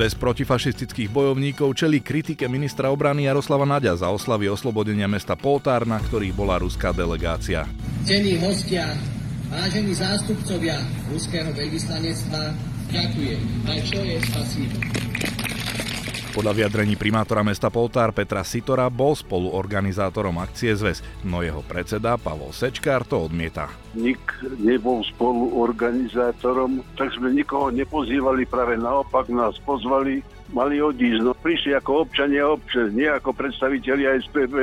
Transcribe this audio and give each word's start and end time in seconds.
Zväz 0.00 0.16
protifašistických 0.16 1.12
bojovníkov 1.12 1.76
čeli 1.76 2.00
kritike 2.00 2.48
ministra 2.48 2.88
obrany 2.88 3.28
Jaroslava 3.28 3.68
Naďa 3.68 4.00
za 4.00 4.08
oslavy 4.08 4.48
oslobodenia 4.48 5.04
mesta 5.04 5.36
Poltár, 5.36 5.84
na 5.84 6.00
ktorých 6.00 6.32
bola 6.32 6.56
ruská 6.56 6.88
delegácia. 6.88 7.68
Cení 8.08 8.40
hostia, 8.40 8.96
vážení 9.52 9.92
zástupcovia 9.92 10.80
ruského 11.12 11.52
veľvyslanectva, 11.52 12.56
ďakujem. 12.88 13.44
je 13.68 14.16
spasíbo. 14.24 14.99
Podľa 16.30 16.62
vyjadrení 16.62 16.94
primátora 16.94 17.42
mesta 17.42 17.74
Poltár 17.74 18.14
Petra 18.14 18.46
Sitora 18.46 18.86
bol 18.86 19.18
spoluorganizátorom 19.18 20.38
akcie 20.38 20.70
zväz, 20.78 21.02
no 21.26 21.42
jeho 21.42 21.58
predseda 21.66 22.14
Pavol 22.14 22.54
Sečkár 22.54 23.02
to 23.02 23.26
odmieta. 23.26 23.66
Nik 23.98 24.22
nebol 24.62 25.02
spoluorganizátorom, 25.10 26.86
tak 26.94 27.10
sme 27.18 27.34
nikoho 27.34 27.74
nepozývali, 27.74 28.46
práve 28.46 28.78
naopak 28.78 29.26
nás 29.26 29.58
pozvali, 29.66 30.22
mali 30.54 30.78
odísť. 30.78 31.18
No, 31.18 31.34
prišli 31.34 31.74
ako 31.74 32.06
občania 32.06 32.46
občas, 32.46 32.94
nie 32.94 33.10
ako 33.10 33.34
predstaviteľi 33.34 34.22
SPB. 34.30 34.54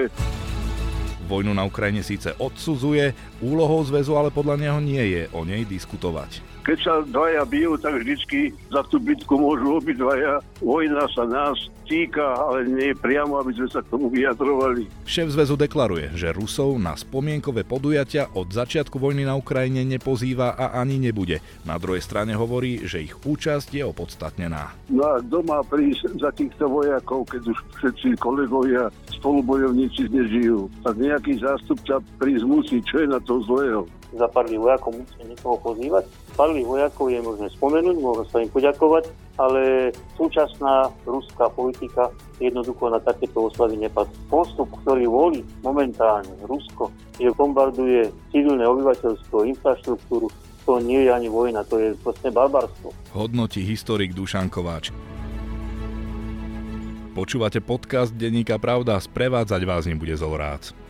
Vojnu 1.27 1.51
na 1.51 1.67
Ukrajine 1.67 1.99
síce 1.99 2.31
odsudzuje, 2.39 3.11
úlohou 3.43 3.83
zväzu 3.83 4.15
ale 4.15 4.31
podľa 4.31 4.55
neho 4.55 4.79
nie 4.79 5.03
je 5.03 5.23
o 5.35 5.43
nej 5.43 5.67
diskutovať. 5.67 6.46
Keď 6.67 6.79
sa 6.83 6.99
dvaja 6.99 7.47
bijú, 7.47 7.79
tak 7.79 8.03
vždycky 8.03 8.51
za 8.67 8.83
tú 8.91 8.99
bitku 8.99 9.39
môžu 9.39 9.79
obidvaja. 9.79 10.43
Vojna 10.59 11.07
sa 11.15 11.23
nás 11.23 11.55
týka, 11.87 12.35
ale 12.35 12.67
nie 12.67 12.91
priamo, 12.91 13.39
aby 13.39 13.55
sme 13.55 13.71
sa 13.71 13.79
k 13.79 13.95
tomu 13.95 14.11
vyjadrovali. 14.11 14.91
Šéf 15.07 15.31
zväzu 15.31 15.55
deklaruje, 15.55 16.11
že 16.19 16.35
Rusov 16.35 16.75
na 16.75 16.99
spomienkové 16.99 17.63
podujatia 17.63 18.27
od 18.35 18.51
začiatku 18.51 18.99
vojny 18.99 19.23
na 19.23 19.39
Ukrajine 19.39 19.87
nepozýva 19.87 20.59
a 20.59 20.75
ani 20.75 20.99
nebude. 20.99 21.39
Na 21.63 21.79
druhej 21.79 22.03
strane 22.03 22.35
hovorí, 22.35 22.83
že 22.83 22.99
ich 22.99 23.15
účasť 23.15 23.71
je 23.71 23.87
opodstatnená. 23.87 24.75
No 24.91 25.07
a 25.07 25.23
doma 25.23 25.63
prísť 25.63 26.19
za 26.19 26.35
týchto 26.35 26.67
vojakov, 26.67 27.31
keď 27.31 27.47
už 27.47 27.57
všetci 27.79 28.19
kolegovia, 28.19 28.91
spolubojovníci 29.15 30.11
nežijú, 30.11 30.67
tak 30.83 30.99
nejaký 30.99 31.39
zástupca 31.39 32.03
prísť 32.19 32.43
musí, 32.43 32.83
čo 32.83 32.99
je 32.99 33.07
na 33.07 33.23
to 33.23 33.39
zlého 33.47 33.87
za 34.13 34.27
pár 34.31 34.47
vojakov 34.47 34.95
musíme 34.95 35.35
niekoho 35.35 35.59
pozývať. 35.59 36.07
Padlých 36.39 36.67
vojakov 36.67 37.05
je 37.11 37.19
možné 37.19 37.47
spomenúť, 37.51 37.95
môžem 37.99 38.27
sa 38.31 38.37
im 38.39 38.51
poďakovať, 38.51 39.03
ale 39.35 39.91
súčasná 40.15 40.87
ruská 41.03 41.51
politika 41.51 42.07
jednoducho 42.39 42.87
na 42.87 43.01
takéto 43.03 43.51
oslavy 43.51 43.75
nepadá. 43.75 44.07
Postup, 44.31 44.71
ktorý 44.85 45.05
volí 45.09 45.41
momentálne 45.65 46.31
Rusko, 46.47 46.93
že 47.19 47.33
bombarduje 47.35 48.07
civilné 48.31 48.63
obyvateľstvo, 48.63 49.43
infraštruktúru, 49.57 50.31
to 50.63 50.79
nie 50.83 51.07
je 51.07 51.11
ani 51.11 51.27
vojna, 51.27 51.63
to 51.67 51.79
je 51.79 51.95
vlastne 52.03 52.29
barbarstvo. 52.31 52.91
Hodnotí 53.15 53.63
historik 53.63 54.15
Dušan 54.15 54.47
Kováč. 54.47 54.91
Počúvate 57.17 57.65
podcast 57.65 58.13
Denníka 58.13 58.61
Pravda, 58.61 59.01
sprevádzať 59.01 59.61
vás 59.65 59.89
nebude 59.89 60.13
Zolrác 60.13 60.86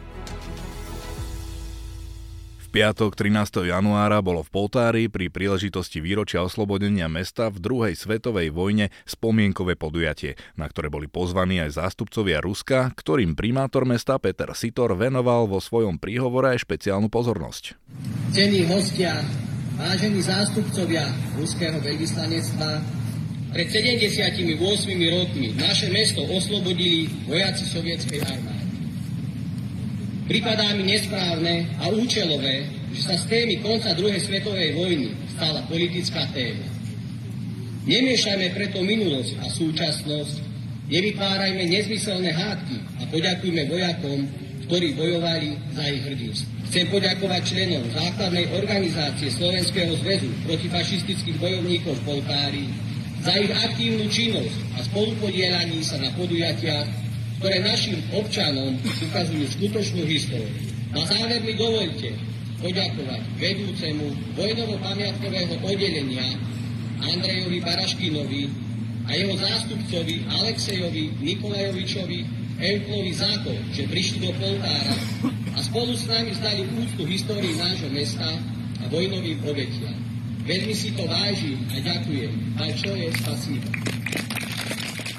piatok 2.77 3.17
13. 3.17 3.73
januára 3.73 4.21
bolo 4.21 4.45
v 4.45 4.53
Poltári 4.53 5.09
pri 5.09 5.33
príležitosti 5.33 5.97
výročia 5.97 6.45
oslobodenia 6.45 7.09
mesta 7.09 7.49
v 7.49 7.57
druhej 7.57 7.97
svetovej 7.97 8.53
vojne 8.53 8.93
spomienkové 9.09 9.73
podujatie, 9.73 10.37
na 10.53 10.69
ktoré 10.69 10.93
boli 10.93 11.09
pozvaní 11.09 11.57
aj 11.57 11.81
zástupcovia 11.81 12.37
Ruska, 12.37 12.93
ktorým 12.93 13.33
primátor 13.33 13.81
mesta 13.89 14.21
Peter 14.21 14.53
Sitor 14.53 14.93
venoval 14.93 15.49
vo 15.49 15.57
svojom 15.57 15.97
príhovore 15.97 16.53
aj 16.53 16.69
špeciálnu 16.69 17.09
pozornosť. 17.09 17.73
Cení 18.29 18.69
hostia, 18.69 19.25
vážení 19.81 20.21
zástupcovia 20.21 21.09
ruského 21.33 21.81
veľvyslanectva, 21.81 22.69
pred 23.57 23.73
78 23.73 24.53
rokmi 25.17 25.49
naše 25.57 25.89
mesto 25.89 26.21
oslobodili 26.29 27.09
vojaci 27.25 27.65
sovietskej 27.73 28.21
armády. 28.21 28.66
Pripadá 30.27 30.75
mi 30.75 30.83
nesprávne 30.91 31.71
a 31.79 31.87
účelové, 31.87 32.67
že 32.91 33.01
sa 33.07 33.15
z 33.15 33.31
témy 33.31 33.63
konca 33.63 33.95
druhej 33.95 34.19
svetovej 34.19 34.75
vojny 34.75 35.15
stala 35.31 35.63
politická 35.71 36.27
téma. 36.35 36.67
Nemiešajme 37.87 38.51
preto 38.51 38.83
minulosť 38.83 39.39
a 39.39 39.47
súčasnosť, 39.47 40.35
nevytvárajme 40.91 41.63
nezmyselné 41.71 42.35
hádky 42.35 42.77
a 42.99 43.03
poďakujme 43.07 43.71
vojakom, 43.71 44.19
ktorí 44.67 44.99
bojovali 44.99 45.55
za 45.71 45.87
ich 45.87 46.03
hrdinstvo. 46.03 46.51
Chcem 46.67 46.85
poďakovať 46.91 47.41
členom 47.47 47.87
základnej 47.95 48.51
organizácie 48.51 49.31
Slovenského 49.31 49.95
zväzu 50.03 50.27
protifašistických 50.43 51.39
bojovníkov 51.39 52.03
v 52.03 52.03
Poltári 52.03 52.67
za 53.23 53.31
ich 53.39 53.47
aktívnu 53.55 54.03
činnosť 54.11 54.75
a 54.75 54.83
spolupodielaní 54.91 55.79
sa 55.87 55.95
na 56.03 56.11
podujatiach 56.19 57.06
ktoré 57.37 57.61
našim 57.61 58.01
občanom 58.13 58.77
ukazujú 58.81 59.45
skutočnú 59.57 60.03
históriu. 60.09 60.57
Na 60.93 61.05
záver 61.05 61.43
mi 61.45 61.53
dovolte 61.53 62.09
poďakovať 62.57 63.21
vedúcemu 63.37 64.05
vojnovo-pamiatkového 64.33 65.61
oddelenia 65.61 66.27
Andrejovi 67.05 67.61
Baraškinovi 67.61 68.43
a 69.05 69.13
jeho 69.13 69.35
zástupcovi 69.37 70.25
Alexejovi 70.25 71.03
Nikolajovičovi 71.21 72.19
Euklovi 72.57 73.13
za 73.13 73.29
to, 73.45 73.53
že 73.69 73.85
prišli 73.85 74.25
do 74.25 74.33
Poltára 74.41 74.97
a 75.53 75.59
spolu 75.61 75.93
s 75.93 76.09
nami 76.09 76.33
zdali 76.33 76.65
úctu 76.81 77.05
histórii 77.05 77.53
nášho 77.53 77.89
mesta 77.93 78.25
a 78.81 78.83
vojnovým 78.89 79.37
obetiam. 79.45 79.93
Veľmi 80.47 80.73
si 80.73 80.95
to 80.97 81.05
vážim 81.05 81.59
a 81.69 81.77
ďakujem. 81.77 82.33
A 82.57 82.71
čo 82.73 82.95
je 82.97 83.11
spasíba. 83.21 83.96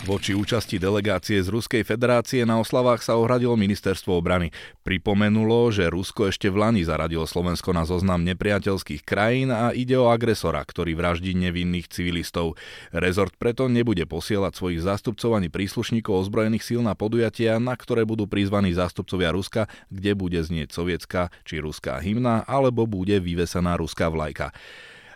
Voči 0.08 0.32
účasti 0.32 0.80
delegácie 0.80 1.36
z 1.36 1.52
Ruskej 1.52 1.84
federácie 1.84 2.40
na 2.48 2.56
oslavách 2.56 3.04
sa 3.04 3.20
ohradilo 3.20 3.60
ministerstvo 3.60 4.16
obrany. 4.16 4.56
Pripomenulo, 4.80 5.68
že 5.68 5.92
Rusko 5.92 6.32
ešte 6.32 6.48
v 6.48 6.64
Lani 6.64 6.80
zaradilo 6.80 7.28
Slovensko 7.28 7.76
na 7.76 7.84
zoznam 7.84 8.24
nepriateľských 8.24 9.04
krajín 9.04 9.52
a 9.52 9.68
ide 9.76 10.00
o 10.00 10.08
agresora, 10.08 10.64
ktorý 10.64 10.96
vraždí 10.96 11.36
nevinných 11.36 11.92
civilistov. 11.92 12.56
Rezort 12.88 13.36
preto 13.36 13.68
nebude 13.68 14.08
posielať 14.08 14.56
svojich 14.56 14.80
zástupcov 14.80 15.36
ani 15.36 15.52
príslušníkov 15.52 16.24
ozbrojených 16.24 16.64
síl 16.64 16.80
na 16.80 16.96
podujatia, 16.96 17.60
na 17.60 17.76
ktoré 17.76 18.08
budú 18.08 18.24
prizvaní 18.24 18.72
zástupcovia 18.72 19.28
Ruska, 19.36 19.68
kde 19.92 20.16
bude 20.16 20.40
znieť 20.40 20.72
sovietská 20.72 21.28
či 21.44 21.60
ruská 21.60 22.00
hymna 22.00 22.48
alebo 22.48 22.88
bude 22.88 23.20
vyvesená 23.20 23.76
ruská 23.76 24.08
vlajka. 24.08 24.56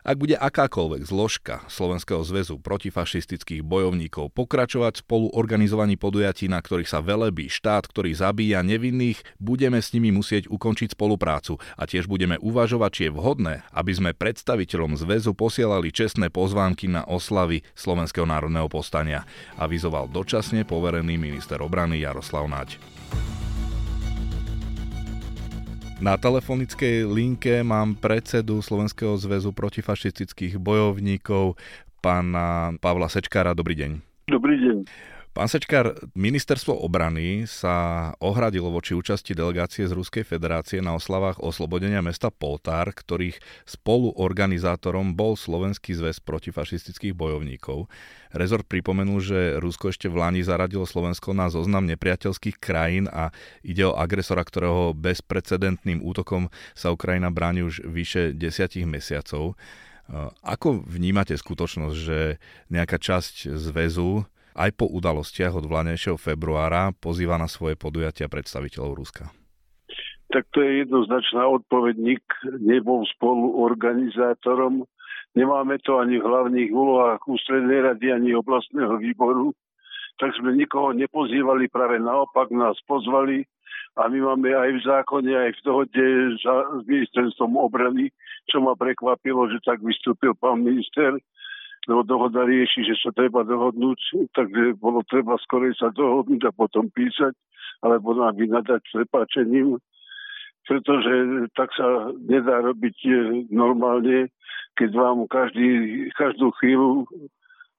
Ak 0.02 0.18
bude 0.18 0.34
akákoľvek 0.34 1.06
zložka 1.06 1.62
Slovenského 1.70 2.26
zväzu 2.26 2.58
protifašistických 2.58 3.62
bojovníkov 3.62 4.34
pokračovať 4.34 5.06
spolu 5.06 5.30
organizovaní 5.30 5.94
podujatí, 5.94 6.50
na 6.50 6.58
ktorých 6.58 6.90
sa 6.90 6.98
velebí 6.98 7.46
štát, 7.46 7.86
ktorý 7.86 8.10
zabíja 8.10 8.66
nevinných, 8.66 9.22
budeme 9.38 9.78
s 9.78 9.94
nimi 9.94 10.10
musieť 10.10 10.50
ukončiť 10.50 10.98
spoluprácu 10.98 11.62
a 11.78 11.86
tiež 11.86 12.10
budeme 12.10 12.34
uvažovať, 12.42 12.90
či 12.90 13.02
je 13.06 13.14
vhodné, 13.14 13.54
aby 13.70 13.92
sme 13.94 14.10
predstaviteľom 14.10 14.98
zväzu 14.98 15.38
posielali 15.38 15.94
čestné 15.94 16.34
pozvánky 16.34 16.90
na 16.90 17.06
oslavy 17.06 17.62
Slovenského 17.78 18.26
národného 18.26 18.66
postania, 18.66 19.22
avizoval 19.54 20.10
dočasne 20.10 20.66
poverený 20.66 21.14
minister 21.14 21.62
obrany 21.62 22.02
Jaroslav 22.02 22.50
Naď. 22.50 22.74
Na 26.02 26.18
telefonickej 26.18 27.06
linke 27.06 27.62
mám 27.62 27.94
predsedu 27.94 28.58
Slovenského 28.58 29.14
zväzu 29.14 29.54
protifašistických 29.54 30.58
bojovníkov, 30.58 31.54
pána 32.02 32.74
Pavla 32.82 33.06
Sečkára. 33.06 33.54
Dobrý 33.54 33.78
deň. 33.78 33.90
Dobrý 34.26 34.58
deň. 34.58 34.76
Pán 35.32 35.48
Sečkár, 35.48 35.97
ministerstvo 36.12 36.76
obrany 36.84 37.48
sa 37.48 38.12
ohradilo 38.20 38.69
voči 38.69 38.93
účasti 38.93 39.32
delegácie 39.32 39.88
z 39.88 39.97
Ruskej 39.97 40.28
federácie 40.28 40.84
na 40.84 40.93
oslavách 40.93 41.41
oslobodenia 41.41 42.04
mesta 42.04 42.28
Poltár, 42.28 42.93
ktorých 42.93 43.41
spoluorganizátorom 43.65 45.16
bol 45.16 45.32
Slovenský 45.41 45.97
zväz 45.97 46.20
protifašistických 46.20 47.16
bojovníkov. 47.16 47.88
Rezort 48.37 48.69
pripomenul, 48.69 49.25
že 49.25 49.56
Rusko 49.56 49.88
ešte 49.88 50.12
v 50.12 50.20
Lani 50.20 50.44
zaradilo 50.44 50.84
Slovensko 50.84 51.32
na 51.32 51.49
zoznam 51.49 51.88
nepriateľských 51.88 52.61
krajín 52.61 53.08
a 53.08 53.32
ide 53.64 53.88
o 53.88 53.96
agresora, 53.96 54.44
ktorého 54.44 54.93
bezprecedentným 54.93 56.05
útokom 56.05 56.52
sa 56.76 56.93
Ukrajina 56.93 57.32
bráni 57.32 57.64
už 57.64 57.88
vyše 57.88 58.37
desiatich 58.37 58.84
mesiacov. 58.84 59.56
Ako 60.44 60.84
vnímate 60.84 61.32
skutočnosť, 61.40 61.96
že 61.96 62.37
nejaká 62.69 63.00
časť 63.00 63.49
zväzu 63.56 64.29
aj 64.56 64.70
po 64.76 64.88
udalostiach 64.88 65.56
od 65.56 65.69
vlanejšieho 65.69 66.20
februára 66.20 66.93
pozýva 66.96 67.40
na 67.40 67.49
svoje 67.49 67.76
podujatia 67.76 68.28
predstaviteľov 68.28 68.93
Ruska? 68.96 69.25
Tak 70.32 70.49
to 70.56 70.64
je 70.64 70.88
jednoznačná 70.88 71.44
odpoveď. 71.44 71.94
Nik 72.00 72.25
nebol 72.56 73.04
spolu 73.04 73.60
organizátorom. 73.60 74.88
Nemáme 75.37 75.76
to 75.84 76.00
ani 76.00 76.20
v 76.20 76.25
hlavných 76.25 76.70
úlohách 76.72 77.25
ústrednej 77.28 77.84
rady, 77.84 78.12
ani 78.12 78.31
oblastného 78.32 78.96
výboru. 78.96 79.52
Tak 80.16 80.32
sme 80.37 80.56
nikoho 80.56 80.96
nepozývali, 80.96 81.69
práve 81.72 82.00
naopak 82.00 82.52
nás 82.52 82.76
pozvali 82.84 83.44
a 83.96 84.08
my 84.08 84.19
máme 84.25 84.56
aj 84.56 84.70
v 84.72 84.84
zákone, 84.88 85.32
aj 85.37 85.52
v 85.52 85.64
dohode 85.69 86.05
s 86.40 86.84
ministerstvom 86.88 87.60
obrany, 87.60 88.08
čo 88.48 88.64
ma 88.64 88.72
prekvapilo, 88.72 89.52
že 89.52 89.60
tak 89.64 89.84
vystúpil 89.84 90.32
pán 90.32 90.64
minister, 90.64 91.16
lebo 91.90 92.06
dohoda 92.06 92.46
rieši, 92.46 92.87
že 92.87 92.94
sa 93.02 93.11
treba 93.11 93.43
dohodnúť, 93.43 94.31
takže 94.34 94.79
bolo 94.79 95.02
treba 95.11 95.34
skorej 95.43 95.75
sa 95.75 95.90
dohodnúť 95.90 96.46
a 96.46 96.55
potom 96.55 96.87
písať, 96.94 97.34
alebo 97.82 98.14
nám 98.14 98.38
vynadať 98.38 98.82
prepáčením, 98.94 99.82
pretože 100.62 101.14
tak 101.58 101.75
sa 101.75 102.14
nedá 102.23 102.62
robiť 102.62 102.96
e, 103.02 103.11
normálne, 103.50 104.31
keď 104.79 104.90
vám 104.94 105.26
každý, 105.26 106.06
každú 106.14 106.55
chvíľu 106.62 107.11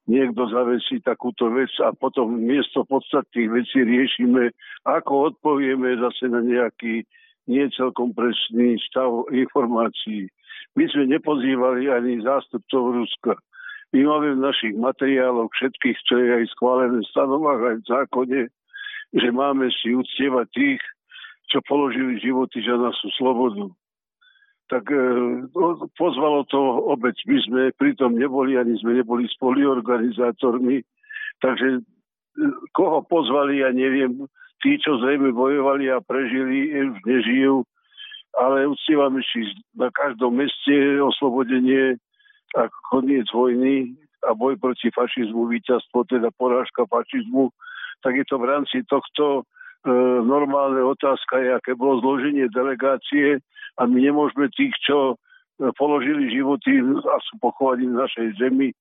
niekto 0.03 0.51
zavesí 0.51 1.00
takúto 1.00 1.47
vec 1.55 1.71
a 1.79 1.95
potom 1.95 2.35
miesto 2.35 2.83
podstatných 2.83 3.50
vecí 3.63 3.88
riešime, 3.88 4.51
ako 4.83 5.31
odpovieme 5.31 5.95
zase 5.95 6.27
na 6.27 6.44
nejaký 6.44 7.07
nie 7.47 7.65
celkom 7.75 8.11
presný 8.11 8.79
stav 8.83 9.31
informácií. 9.31 10.27
My 10.75 10.83
sme 10.91 11.07
nepozývali 11.07 11.88
ani 11.91 12.19
zástupcov 12.23 13.00
Ruska. 13.00 13.33
My 13.93 14.01
máme 14.09 14.33
v 14.33 14.45
našich 14.49 14.73
materiáloch 14.73 15.53
všetkých, 15.53 15.97
čo 16.09 16.17
je 16.17 16.29
aj 16.41 16.45
schválené 16.57 16.97
v 16.97 17.11
stanovách, 17.13 17.61
aj 17.61 17.75
v 17.77 17.89
zákone, 17.93 18.41
že 19.13 19.29
máme 19.29 19.69
si 19.69 19.93
uctievať 19.93 20.49
tých, 20.49 20.81
čo 21.53 21.61
položili 21.69 22.17
životy 22.17 22.65
za 22.65 22.73
našu 22.73 23.13
slobodu. 23.13 23.69
Tak 24.73 24.89
e, 24.89 25.05
no, 25.53 25.85
pozvalo 25.93 26.41
to 26.49 26.57
obec. 26.89 27.13
My 27.29 27.37
sme 27.45 27.61
pritom 27.77 28.17
neboli, 28.17 28.57
ani 28.57 28.73
sme 28.81 28.97
neboli 28.97 29.29
spoluorganizátormi. 29.29 30.81
Takže 31.37 31.67
e, 31.77 31.81
koho 32.73 33.05
pozvali, 33.05 33.61
ja 33.61 33.69
neviem. 33.69 34.25
Tí, 34.65 34.81
čo 34.81 34.97
zrejme 34.97 35.29
bojovali 35.37 35.93
a 35.93 36.01
prežili, 36.01 36.73
už 36.73 36.97
nežijú. 37.05 37.61
Ale 38.33 38.65
uctievame 38.65 39.21
si 39.29 39.45
na 39.77 39.93
každom 39.93 40.33
meste 40.33 40.73
oslobodenie 40.97 42.01
a 42.53 42.69
koniec 42.89 43.25
vojny 43.33 43.97
a 44.23 44.31
boj 44.38 44.55
proti 44.55 44.94
fašizmu, 44.94 45.51
víťazstvo, 45.51 46.07
teda 46.07 46.31
porážka 46.38 46.88
fašizmu, 46.88 47.51
tak 48.05 48.15
je 48.15 48.25
to 48.27 48.39
v 48.39 48.45
rámci 48.47 48.77
tohto 48.88 49.44
e, 49.83 49.91
normálne 50.23 50.79
otázka 50.79 51.39
aké 51.59 51.75
bolo 51.75 52.00
zloženie 52.00 52.47
delegácie 52.51 53.44
a 53.79 53.81
my 53.83 54.00
nemôžeme 54.00 54.47
tých, 54.55 54.75
čo 54.83 55.15
e, 55.15 55.15
položili 55.75 56.31
životy 56.31 56.79
a 57.03 57.15
sú 57.27 57.41
pochovaní 57.44 57.89
v 57.89 58.00
našej 58.00 58.27
zemi, 58.39 58.71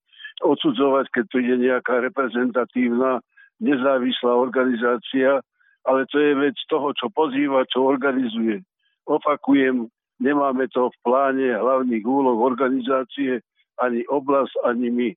odsudzovať, 0.42 1.06
keď 1.14 1.24
to 1.30 1.38
je 1.38 1.54
nejaká 1.58 2.02
reprezentatívna, 2.02 3.22
nezávislá 3.62 4.32
organizácia, 4.34 5.38
ale 5.86 6.06
to 6.10 6.18
je 6.18 6.32
vec 6.34 6.56
toho, 6.66 6.90
čo 6.94 7.10
pozýva, 7.10 7.66
čo 7.70 7.86
organizuje. 7.86 8.62
Opakujem, 9.06 9.90
nemáme 10.22 10.70
to 10.70 10.90
v 10.90 10.96
pláne 11.02 11.58
hlavných 11.58 12.02
úloh 12.06 12.38
organizácie, 12.42 13.42
ani 13.80 14.04
oblasť, 14.08 14.52
ani 14.68 14.88
my. 14.90 15.08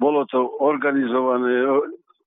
Bolo 0.00 0.24
to 0.32 0.48
organizované 0.58 1.68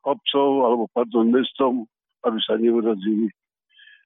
obcov, 0.06 0.50
alebo 0.64 0.84
pardon, 0.94 1.32
mestom, 1.32 1.90
aby 2.24 2.40
sa 2.44 2.56
neurazili. 2.60 3.32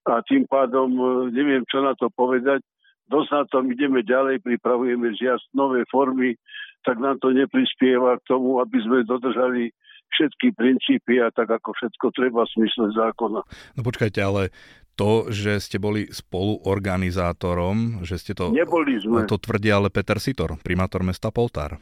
A 0.07 0.24
tým 0.24 0.47
pádom 0.47 0.89
e, 0.95 1.03
neviem, 1.35 1.68
čo 1.68 1.83
na 1.83 1.91
to 2.00 2.07
povedať. 2.13 2.63
Dosť 3.12 3.29
na 3.31 3.44
tom 3.47 3.68
ideme 3.71 4.03
ďalej, 4.03 4.44
pripravujeme 4.44 5.15
zjazd 5.15 5.47
nové 5.51 5.83
formy, 5.88 6.35
tak 6.83 7.00
nám 7.00 7.19
to 7.19 7.31
neprispieva 7.31 8.19
k 8.19 8.27
tomu, 8.27 8.59
aby 8.63 8.79
sme 8.83 9.07
dodržali 9.07 9.71
všetky 10.15 10.56
princípy 10.56 11.19
a 11.19 11.31
tak 11.31 11.51
ako 11.51 11.75
všetko 11.75 12.15
treba 12.15 12.47
v 12.47 12.53
smysle 12.56 12.95
zákona. 12.95 13.44
No 13.75 13.81
počkajte, 13.83 14.19
ale 14.24 14.51
to, 14.97 15.29
že 15.29 15.61
ste 15.61 15.77
boli 15.77 16.09
spoluorganizátorom, 16.09 18.01
že 18.01 18.17
ste 18.17 18.33
to... 18.33 18.49
Neboli 18.49 18.97
sme. 18.97 19.29
To 19.29 19.38
tvrdí 19.38 19.69
ale 19.69 19.94
Peter 19.94 20.17
Sitor, 20.17 20.57
primátor 20.65 21.05
mesta 21.05 21.29
Poltár. 21.29 21.77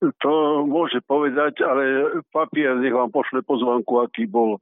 To 0.00 0.64
môže 0.64 1.00
povedať, 1.04 1.60
ale 1.64 2.16
papier 2.28 2.76
nech 2.80 2.92
vám 2.92 3.12
pošle 3.12 3.44
pozvanku, 3.44 4.00
aký 4.00 4.24
bol. 4.24 4.60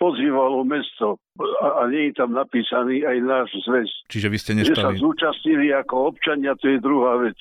Pozývalo 0.00 0.66
mesto 0.66 1.20
a, 1.62 1.84
a 1.84 1.86
nie 1.86 2.10
je 2.10 2.18
tam 2.18 2.34
napísaný 2.34 3.06
aj 3.06 3.16
náš 3.22 3.48
zväz. 3.62 3.86
Čiže 4.10 4.28
vy 4.32 4.38
ste 4.40 4.52
nestali... 4.58 4.74
Že 4.74 4.82
sa 4.82 4.92
zúčastnili 4.98 5.68
ako 5.70 5.94
občania, 6.10 6.58
to 6.58 6.74
je 6.74 6.82
druhá 6.82 7.22
vec. 7.22 7.38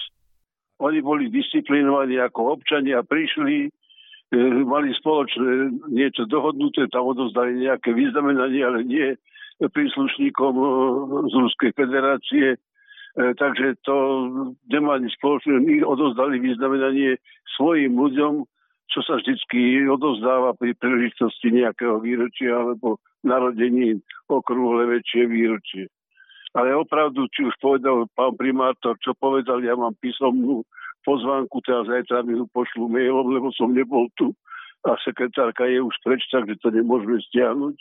Oni 0.77 1.01
boli 1.01 1.33
disciplinovaní 1.33 2.21
ako 2.21 2.59
občania, 2.59 3.01
prišli, 3.01 3.65
e, 3.65 4.39
mali 4.61 4.93
spoločné 4.93 5.73
niečo 5.89 6.29
dohodnuté, 6.29 6.85
tam 6.93 7.09
odozdali 7.09 7.65
nejaké 7.65 7.97
vyznamenanie, 7.97 8.61
ale 8.61 8.85
nie 8.85 9.17
príslušníkom 9.69 10.53
e, 10.57 10.65
z 11.29 11.33
Ruskej 11.37 11.71
federácie. 11.77 12.47
E, 12.55 12.57
takže 13.37 13.77
to 13.85 13.95
nemá 14.71 14.97
nič 14.97 15.13
spoločné. 15.21 15.61
My 15.61 15.85
odozdali 15.85 16.41
vyznamenanie 16.41 17.21
svojim 17.59 17.93
ľuďom, 17.93 18.47
čo 18.91 18.99
sa 19.05 19.21
vždycky 19.21 19.85
odozdáva 19.87 20.57
pri 20.57 20.73
príležitosti 20.75 21.53
nejakého 21.53 22.01
výročia 22.01 22.57
alebo 22.57 22.99
narodení 23.21 24.01
okrúhle 24.27 24.89
väčšie 24.97 25.29
výročie. 25.29 25.85
Ale 26.51 26.75
opravdu, 26.75 27.31
či 27.31 27.47
už 27.47 27.55
povedal 27.63 28.11
pán 28.11 28.35
primátor, 28.35 28.99
čo 28.99 29.15
povedal, 29.15 29.63
ja 29.63 29.71
mám 29.77 29.95
písomnú 30.03 30.67
pozvánku, 31.07 31.63
teraz 31.63 31.87
zajtra 31.87 32.27
mi 32.27 32.35
ju 32.35 32.43
pošlu 32.51 32.91
mailom, 32.91 33.31
lebo 33.31 33.55
som 33.55 33.71
nebol 33.71 34.11
tu 34.19 34.35
a 34.81 34.97
sekretárka 35.05 35.69
je 35.69 35.79
už 35.81 35.93
preč, 36.01 36.25
takže 36.33 36.57
to 36.61 36.73
nemôžeme 36.73 37.21
stiahnuť. 37.29 37.75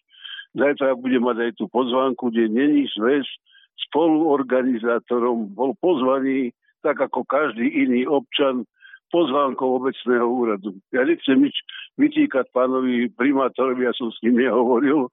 Zajtra 0.51 0.99
budem 0.99 1.23
mať 1.23 1.37
aj 1.47 1.53
tú 1.63 1.71
pozvánku, 1.71 2.35
kde 2.35 2.51
není 2.51 2.91
zväz 2.91 3.27
spoluorganizátorom 3.89 5.55
bol 5.55 5.73
pozvaný, 5.79 6.51
tak 6.83 7.01
ako 7.01 7.25
každý 7.25 7.67
iný 7.71 8.05
občan, 8.07 8.67
pozvánkou 9.11 9.83
obecného 9.83 10.23
úradu. 10.23 10.79
Ja 10.95 11.03
nechcem 11.03 11.43
nič 11.43 11.55
vytýkať 11.99 12.47
pánovi 12.55 13.11
primátorovi, 13.11 13.83
ja 13.83 13.95
som 13.99 14.15
s 14.15 14.23
ním 14.23 14.39
nehovoril, 14.39 15.11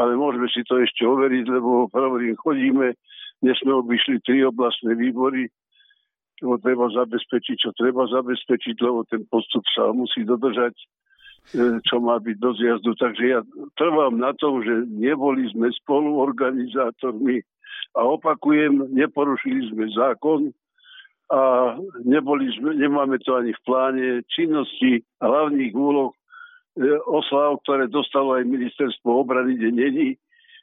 ale 0.00 0.16
môžeme 0.16 0.48
si 0.48 0.64
to 0.64 0.80
ešte 0.80 1.04
overiť, 1.04 1.44
lebo 1.52 1.92
hovorím, 1.92 2.40
chodíme, 2.40 2.96
dnes 3.44 3.56
sme 3.60 3.84
obišli 3.84 4.24
tri 4.24 4.42
oblastné 4.48 4.96
výbory, 4.96 5.52
lebo 6.40 6.56
treba 6.58 6.88
zabezpečiť, 6.88 7.56
čo 7.68 7.70
treba 7.76 8.08
zabezpečiť, 8.08 8.76
lebo 8.80 9.04
ten 9.06 9.28
postup 9.28 9.62
sa 9.76 9.92
musí 9.92 10.24
dodržať 10.24 10.74
čo 11.56 11.96
má 12.00 12.20
byť 12.20 12.36
do 12.36 12.50
zjazdu. 12.56 12.92
Takže 12.96 13.24
ja 13.24 13.40
trvám 13.80 14.20
na 14.20 14.36
tom, 14.36 14.60
že 14.60 14.84
neboli 14.88 15.48
sme 15.52 15.72
spoluorganizátormi 15.84 17.40
a 17.96 18.00
opakujem, 18.04 18.92
neporušili 18.92 19.72
sme 19.72 19.88
zákon 19.96 20.52
a 21.32 21.74
neboli 22.04 22.48
sme, 22.56 22.76
nemáme 22.76 23.20
to 23.24 23.36
ani 23.36 23.52
v 23.52 23.64
pláne 23.64 24.06
činnosti 24.32 25.04
hlavných 25.20 25.72
úloh 25.76 26.12
e, 26.12 26.16
oslav, 27.04 27.60
ktoré 27.64 27.88
dostalo 27.88 28.36
aj 28.36 28.48
ministerstvo 28.48 29.24
obrany, 29.24 29.56
kde 29.56 29.70
není 29.72 30.08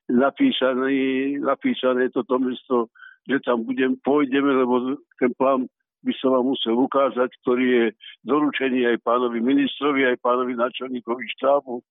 napísané, 0.09 0.93
napísané 1.41 2.09
toto 2.13 2.37
mesto, 2.37 2.89
že 3.25 3.41
tam 3.41 3.65
budem, 3.65 3.97
pôjdeme, 4.05 4.53
lebo 4.53 4.97
ten 5.17 5.33
plán 5.37 5.65
by 6.05 6.13
som 6.21 6.37
vám 6.37 6.45
musel 6.53 6.77
ukázať, 6.77 7.33
ktorý 7.41 7.65
je 7.65 7.85
doručený 8.21 8.85
aj 8.93 9.01
pánovi 9.01 9.41
ministrovi, 9.41 10.05
aj 10.05 10.21
pánovi 10.21 10.53
načelníkovi 10.53 11.25
štábu, 11.35 11.81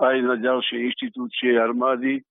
aj 0.00 0.16
na 0.24 0.34
ďalšie 0.40 0.88
inštitúcie 0.88 1.60
armády. 1.60 2.24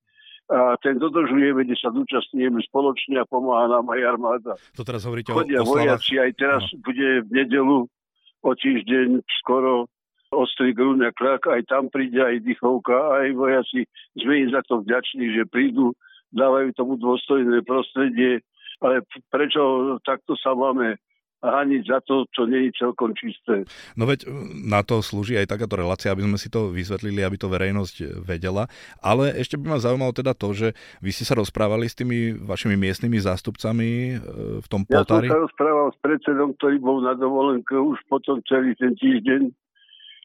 A 0.47 0.79
ten 0.79 0.95
dodržujeme, 0.95 1.67
kde 1.67 1.75
sa 1.75 1.91
zúčastňujeme 1.91 2.63
spoločne 2.71 3.19
a 3.19 3.27
pomáha 3.27 3.67
nám 3.67 3.91
aj 3.91 4.01
armáda. 4.01 4.51
To 4.79 4.87
teraz 4.87 5.03
hovoríte 5.03 5.35
Chodia 5.35 5.59
o, 5.59 5.67
o 5.67 5.75
vojaci, 5.75 6.17
aj 6.17 6.31
teraz 6.39 6.63
no. 6.71 6.81
bude 6.87 7.27
v 7.27 7.29
nedelu 7.35 7.77
o 8.41 8.51
týždeň 8.55 9.27
skoro 9.43 9.91
ostrý 10.31 10.71
grúňa 10.71 11.11
krak, 11.15 11.51
aj 11.51 11.67
tam 11.67 11.91
príde 11.91 12.19
aj 12.19 12.43
dychovka, 12.43 12.95
aj 13.23 13.35
vojaci. 13.35 13.87
Sme 14.15 14.47
im 14.47 14.49
za 14.51 14.63
to 14.67 14.83
vďační, 14.83 15.35
že 15.35 15.51
prídu, 15.51 15.95
dávajú 16.31 16.75
tomu 16.75 16.99
dôstojné 16.99 17.63
prostredie, 17.63 18.43
ale 18.83 19.03
prečo 19.31 19.95
takto 20.03 20.35
sa 20.35 20.51
máme 20.53 20.99
hániť 21.41 21.83
za 21.85 21.99
to, 22.01 22.25
čo 22.33 22.49
nie 22.49 22.69
je 22.69 22.81
celkom 22.81 23.13
čisté. 23.13 23.63
No 23.93 24.09
veď 24.09 24.25
na 24.65 24.81
to 24.81 25.05
slúži 25.05 25.37
aj 25.37 25.53
takáto 25.53 25.77
relácia, 25.77 26.09
aby 26.09 26.25
sme 26.25 26.37
si 26.41 26.49
to 26.49 26.73
vysvetlili, 26.73 27.21
aby 27.21 27.37
to 27.37 27.51
verejnosť 27.51 28.25
vedela. 28.25 28.65
Ale 29.05 29.29
ešte 29.37 29.55
by 29.55 29.77
ma 29.77 29.77
zaujímalo 29.77 30.13
teda 30.17 30.33
to, 30.33 30.53
že 30.57 30.67
vy 30.99 31.09
ste 31.13 31.29
sa 31.29 31.37
rozprávali 31.37 31.85
s 31.85 31.97
tými 31.97 32.33
vašimi 32.33 32.73
miestnymi 32.73 33.21
zástupcami 33.21 33.89
e, 33.89 34.13
v 34.61 34.67
tom 34.67 34.81
Poltári? 34.83 35.29
Ja 35.29 35.37
som 35.37 35.45
sa 35.45 35.45
rozprával 35.45 35.87
s 35.93 35.99
predsedom, 36.01 36.49
ktorý 36.57 36.77
bol 36.81 36.97
na 37.05 37.13
dovolenke 37.13 37.77
už 37.77 38.01
potom 38.09 38.41
celý 38.49 38.73
ten 38.75 38.97
týždeň 38.97 39.53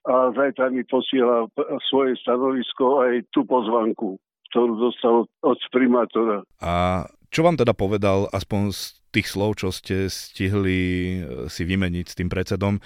a 0.03 0.35
zajtra 0.35 0.75
mi 0.75 0.83
posiela 0.83 1.47
svoje 1.87 2.19
stanovisko 2.19 3.07
aj 3.07 3.23
tú 3.31 3.47
pozvanku, 3.47 4.19
ktorú 4.51 4.73
dostal 4.91 5.31
od 5.47 5.59
primátora. 5.71 6.43
A 6.59 7.07
čo 7.33 7.41
vám 7.41 7.57
teda 7.57 7.73
povedal 7.73 8.29
aspoň 8.29 8.77
z 8.77 8.81
tých 9.09 9.27
slov, 9.33 9.57
čo 9.57 9.73
ste 9.73 10.13
stihli 10.13 10.81
eh, 10.81 11.49
si 11.49 11.65
vymeniť 11.65 12.07
s 12.07 12.19
tým 12.21 12.29
predsedom, 12.29 12.79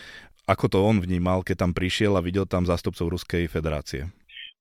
ako 0.46 0.64
to 0.70 0.78
on 0.78 1.02
vnímal, 1.02 1.42
keď 1.42 1.66
tam 1.66 1.72
prišiel 1.74 2.14
a 2.14 2.22
videl 2.22 2.46
tam 2.46 2.62
zástupcov 2.62 3.10
Ruskej 3.10 3.50
federácie? 3.50 4.06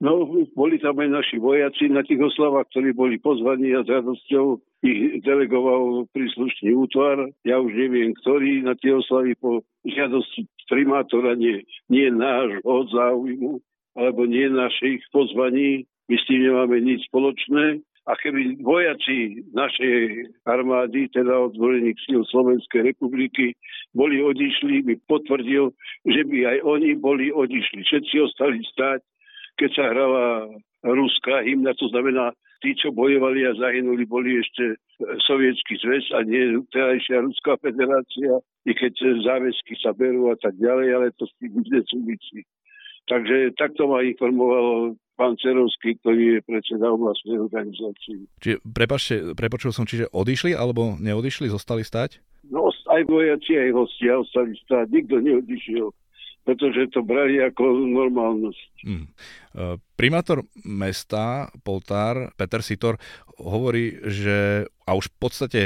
No, 0.04 0.28
boli 0.58 0.76
tam 0.76 1.00
aj 1.00 1.08
naši 1.08 1.38
vojaci 1.40 1.88
na 1.88 2.04
tých 2.04 2.20
oslavách, 2.20 2.68
ktorí 2.68 2.92
boli 2.92 3.16
pozvaní 3.16 3.72
a 3.72 3.86
s 3.86 3.88
radosťou 3.88 4.60
ich 4.84 5.24
delegoval 5.24 6.12
príslušný 6.12 6.76
útvar. 6.76 7.32
Ja 7.48 7.64
už 7.64 7.72
neviem, 7.72 8.12
ktorý 8.20 8.68
na 8.68 8.76
tie 8.76 8.92
oslavy 8.92 9.40
po 9.40 9.64
žiadosti 9.88 10.52
primátora, 10.68 11.40
nie, 11.40 11.64
nie 11.88 12.12
nášho 12.12 12.92
záujmu, 12.92 13.64
alebo 13.96 14.28
nie 14.28 14.52
našich 14.52 15.00
pozvaní. 15.16 15.88
My 16.12 16.16
s 16.20 16.28
tým 16.28 16.44
nemáme 16.44 16.84
nič 16.84 17.08
spoločné. 17.08 17.80
A 18.06 18.14
keby 18.22 18.62
vojaci 18.62 19.42
našej 19.58 20.30
armády, 20.46 21.10
teda 21.10 21.50
odvolených 21.50 21.98
síl 22.06 22.22
Slovenskej 22.30 22.94
republiky, 22.94 23.58
boli 23.98 24.22
odišli, 24.22 24.86
by 24.86 24.94
potvrdil, 25.10 25.74
že 26.06 26.22
by 26.30 26.38
aj 26.54 26.58
oni 26.62 26.94
boli 27.02 27.34
odišli. 27.34 27.82
Všetci 27.82 28.16
ostali 28.22 28.62
stáť, 28.62 29.02
keď 29.58 29.70
sa 29.74 29.84
hrala 29.90 30.54
ruská 30.86 31.42
hymna, 31.42 31.74
to 31.74 31.90
znamená, 31.90 32.30
tí, 32.62 32.78
čo 32.78 32.94
bojovali 32.94 33.42
a 33.46 33.58
zahynuli, 33.58 34.06
boli 34.06 34.38
ešte 34.38 34.78
sovietský 35.26 35.76
zväz 35.82 36.06
a 36.14 36.22
nie 36.24 36.62
terajšia 36.70 37.26
Ruská 37.26 37.58
federácia, 37.58 38.38
i 38.66 38.72
keď 38.74 39.22
záväzky 39.26 39.76
sa 39.82 39.98
berú 39.98 40.30
a 40.30 40.38
tak 40.38 40.54
ďalej, 40.62 40.88
ale 40.94 41.16
to 41.18 41.26
s 41.26 41.34
tým 41.42 41.58
nesúvisí. 41.62 42.46
Takže 43.06 43.54
takto 43.58 43.86
ma 43.86 44.02
informoval 44.02 44.98
pán 45.16 45.40
Cerovský, 45.40 45.96
ktorý 46.04 46.38
je 46.38 46.40
predseda 46.44 46.92
oblastnej 46.92 47.40
organizácii. 47.40 48.28
Čiže, 48.44 48.58
prepačte, 48.64 49.16
prepočul 49.34 49.72
som, 49.72 49.88
čiže 49.88 50.12
odišli 50.12 50.52
alebo 50.52 51.00
neodišli, 51.00 51.48
zostali 51.48 51.88
stať? 51.88 52.20
No, 52.52 52.70
aj 52.70 53.02
vojaci, 53.10 53.58
aj 53.58 53.72
hostia 53.74 54.22
ostali 54.22 54.54
stať, 54.68 54.86
nikto 54.92 55.18
neodišiel 55.24 55.90
pretože 56.46 56.94
to 56.94 57.02
brali 57.02 57.42
ako 57.42 57.90
normálnosť. 57.90 58.86
Hmm. 58.86 59.10
Primátor 59.98 60.46
mesta 60.62 61.50
Poltár, 61.66 62.30
Peter 62.38 62.62
Sitor, 62.62 63.02
hovorí, 63.42 63.98
že 64.06 64.70
a 64.86 64.94
už 64.94 65.10
v 65.10 65.18
podstate 65.18 65.62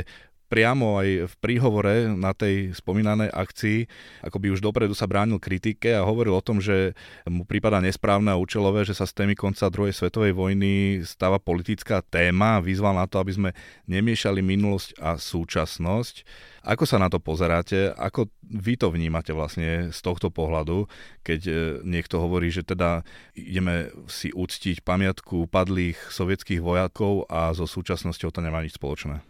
priamo 0.50 0.98
aj 0.98 1.29
v 1.29 1.36
príhovore 1.38 2.10
na 2.10 2.34
tej 2.34 2.74
spomínanej 2.74 3.29
akcii, 3.29 3.86
ako 4.25 4.38
by 4.41 4.48
už 4.50 4.65
dopredu 4.65 4.98
sa 4.98 5.06
bránil 5.06 5.38
kritike 5.38 5.94
a 5.94 6.03
hovoril 6.03 6.34
o 6.34 6.44
tom, 6.44 6.58
že 6.58 6.98
mu 7.29 7.46
prípada 7.46 7.77
nesprávne 7.77 8.34
a 8.34 8.41
účelové, 8.41 8.84
že 8.84 8.98
sa 8.98 9.06
z 9.06 9.13
témy 9.24 9.38
konca 9.38 9.70
druhej 9.70 9.94
svetovej 9.94 10.34
vojny 10.34 11.06
stáva 11.06 11.38
politická 11.38 12.01
téma 12.01 12.58
a 12.58 12.63
vyzval 12.65 12.98
na 12.98 13.06
to, 13.06 13.22
aby 13.22 13.32
sme 13.32 13.50
nemiešali 13.86 14.41
minulosť 14.41 14.98
a 14.98 15.15
súčasnosť. 15.22 16.25
Ako 16.65 16.84
sa 16.84 17.00
na 17.00 17.08
to 17.08 17.24
pozeráte? 17.24 17.96
Ako 17.96 18.27
vy 18.44 18.75
to 18.75 18.91
vnímate 18.91 19.32
vlastne 19.32 19.94
z 19.96 20.00
tohto 20.03 20.27
pohľadu, 20.27 20.89
keď 21.24 21.41
e, 21.48 21.53
niekto 21.88 22.20
hovorí, 22.20 22.51
že 22.51 22.68
teda 22.68 23.06
ideme 23.38 23.94
si 24.12 24.34
uctiť 24.36 24.84
pamiatku 24.84 25.48
padlých 25.48 25.96
sovietských 26.12 26.60
vojakov 26.60 27.29
a 27.32 27.56
so 27.56 27.63
súčasnosťou 27.63 28.34
to 28.34 28.44
nemá 28.44 28.60
nič 28.60 28.75
spoločné? 28.75 29.28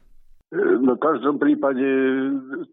No 0.89 0.97
v 0.97 1.05
každom 1.05 1.37
prípade 1.37 1.85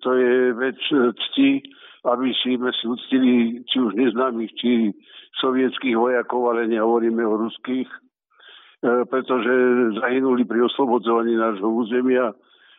to 0.00 0.10
je 0.16 0.56
vec 0.56 0.80
cti, 1.28 1.60
aby 2.08 2.32
si 2.32 2.56
sme 2.56 2.72
si 2.72 2.88
uctili 2.88 3.60
či 3.68 3.76
už 3.76 3.92
neznámych, 3.92 4.56
či 4.56 4.88
sovietských 5.36 6.00
vojakov, 6.00 6.48
ale 6.48 6.64
nehovoríme 6.64 7.20
o 7.20 7.36
ruských, 7.44 7.84
e, 7.84 9.04
pretože 9.04 9.52
zahynuli 10.00 10.48
pri 10.48 10.64
oslobodzovaní 10.64 11.36
nášho 11.36 11.68
územia, 11.68 12.32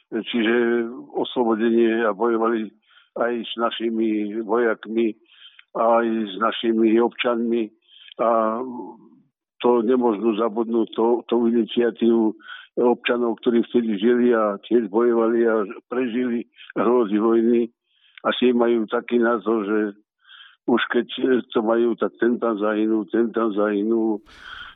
čiže 0.10 0.90
oslobodenie 1.14 2.02
a 2.02 2.18
bojovali 2.18 2.74
aj 3.22 3.34
s 3.46 3.54
našimi 3.62 4.42
vojakmi, 4.42 5.14
aj 5.78 6.06
s 6.34 6.36
našimi 6.42 6.98
občanmi. 6.98 7.70
A 8.18 8.58
to 9.62 9.86
nemôžno 9.86 10.34
zabudnúť, 10.34 10.98
to, 10.98 11.22
tú 11.30 11.46
iniciatívu 11.46 12.34
občanov, 12.78 13.42
ktorí 13.42 13.66
vtedy 13.66 13.98
žili 13.98 14.28
a 14.38 14.62
tiež 14.62 14.88
bojovali 14.94 15.50
a 15.50 15.66
prežili 15.90 16.46
hrozy 16.78 17.18
vojny. 17.18 17.62
Asi 18.22 18.54
majú 18.54 18.86
taký 18.86 19.18
názor, 19.18 19.66
že 19.66 19.80
už 20.68 20.82
keď 20.92 21.08
to 21.50 21.60
majú, 21.64 21.96
tak 21.98 22.14
ten 22.22 22.38
tam 22.38 22.60
zahynul, 22.60 23.08
ten 23.10 23.34
tam 23.34 23.56
zahynul, 23.56 24.22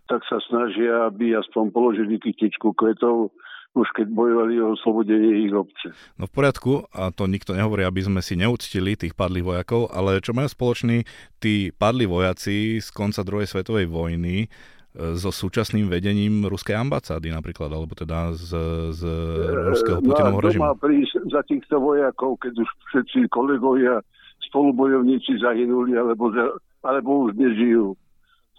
tak 0.09 0.23
sa 0.25 0.39
snažia, 0.47 1.07
aby 1.07 1.35
aspoň 1.35 1.71
položili 1.71 2.17
kytičku 2.17 2.73
kvetov, 2.73 3.35
už 3.71 3.87
keď 3.95 4.07
bojovali 4.11 4.59
o 4.59 4.75
oslobodenie 4.75 5.47
ich 5.47 5.53
obce. 5.55 5.95
No 6.19 6.27
v 6.27 6.35
poriadku, 6.35 6.71
a 6.91 7.11
to 7.15 7.23
nikto 7.27 7.55
nehovorí, 7.55 7.87
aby 7.87 8.03
sme 8.03 8.19
si 8.19 8.35
neúctili 8.35 8.99
tých 8.99 9.15
padlých 9.15 9.47
vojakov, 9.47 9.87
ale 9.95 10.19
čo 10.19 10.35
majú 10.35 10.51
spoločný 10.51 11.07
tí 11.39 11.71
padlí 11.71 12.03
vojaci 12.03 12.83
z 12.83 12.87
konca 12.91 13.23
druhej 13.23 13.47
svetovej 13.47 13.87
vojny, 13.87 14.51
so 14.91 15.31
súčasným 15.31 15.87
vedením 15.87 16.43
ruskej 16.51 16.75
ambasády 16.75 17.31
napríklad, 17.31 17.71
alebo 17.71 17.95
teda 17.95 18.35
z, 18.35 18.51
z 18.91 19.01
ruského 19.71 20.03
Putinovho 20.03 20.39
no 20.39 20.43
režimu. 20.43 20.63
má 20.67 20.73
prísť 20.75 21.31
za 21.31 21.41
týchto 21.47 21.79
vojakov, 21.79 22.35
keď 22.43 22.59
už 22.59 22.69
všetci 22.91 23.31
kolegovia, 23.31 24.03
spolubojovníci 24.51 25.39
zahynuli, 25.39 25.95
alebo, 25.95 26.27
alebo 26.83 27.31
už 27.31 27.39
nežijú. 27.39 27.95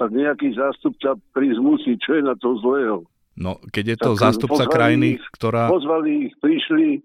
Tak 0.00 0.08
nejaký 0.08 0.56
zástupca 0.56 1.20
prísť 1.36 1.60
musí, 1.60 1.92
čo 2.00 2.16
je 2.16 2.22
na 2.24 2.32
to 2.40 2.56
zlého. 2.64 3.04
No, 3.36 3.60
keď 3.68 3.84
je 3.92 3.98
to 4.00 4.10
tak 4.16 4.20
zástupca 4.24 4.64
krajiny, 4.72 5.20
ich, 5.20 5.24
ktorá... 5.36 5.68
Pozvali 5.68 6.32
ich, 6.32 6.34
prišli, 6.40 7.04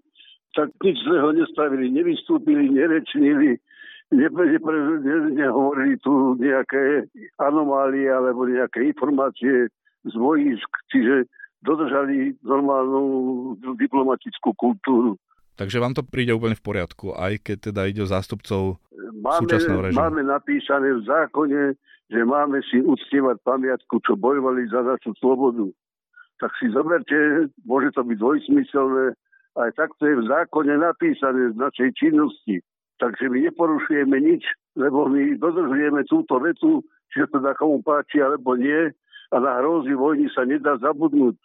tak 0.56 0.72
nič 0.80 0.96
zlého 1.04 1.36
nespravili, 1.36 1.92
nevystúpili, 1.92 2.72
nerečnili, 2.72 3.60
nehovorili 4.10 6.00
tu 6.00 6.36
nejaké 6.40 7.08
anomálie 7.36 8.08
alebo 8.08 8.48
nejaké 8.48 8.88
informácie 8.88 9.68
z 10.04 10.14
vojísk, 10.16 10.68
čiže 10.88 11.28
dodržali 11.60 12.38
normálnu 12.40 13.58
diplomatickú 13.76 14.54
kultúru. 14.54 15.18
Takže 15.58 15.82
vám 15.82 15.90
to 15.90 16.06
príde 16.06 16.30
úplne 16.30 16.54
v 16.54 16.62
poriadku, 16.62 17.18
aj 17.18 17.42
keď 17.42 17.56
teda 17.74 17.90
ide 17.90 18.06
o 18.06 18.08
zástupcov 18.08 18.78
máme, 18.94 19.42
súčasného 19.42 19.80
režimu. 19.90 19.98
Máme 19.98 20.22
napísané 20.22 20.94
v 20.94 21.02
zákone, 21.02 21.62
že 22.08 22.20
máme 22.22 22.62
si 22.70 22.78
uctievať 22.78 23.42
pamiatku, 23.42 23.98
čo 24.06 24.14
bojovali 24.14 24.70
za 24.70 24.86
našu 24.86 25.12
slobodu. 25.18 25.66
Tak 26.38 26.54
si 26.62 26.70
zoberte, 26.70 27.50
môže 27.66 27.90
to 27.90 28.06
byť 28.06 28.16
dvojsmyselné, 28.22 29.18
ale 29.58 29.68
takto 29.74 30.06
je 30.06 30.14
v 30.22 30.24
zákone 30.30 30.78
napísané 30.78 31.50
z 31.50 31.56
našej 31.58 31.90
činnosti. 31.98 32.62
Takže 32.98 33.30
my 33.30 33.38
neporušujeme 33.46 34.18
nič, 34.18 34.42
lebo 34.74 35.06
my 35.06 35.38
dodržujeme 35.38 36.02
túto 36.10 36.42
vetu, 36.42 36.82
či 37.14 37.22
to 37.30 37.38
da 37.38 37.54
komu 37.54 37.78
páči 37.82 38.18
alebo 38.18 38.58
nie 38.58 38.90
a 39.30 39.36
na 39.38 39.62
hrozy 39.62 39.94
vojny 39.94 40.26
sa 40.34 40.42
nedá 40.42 40.74
zabudnúť. 40.82 41.38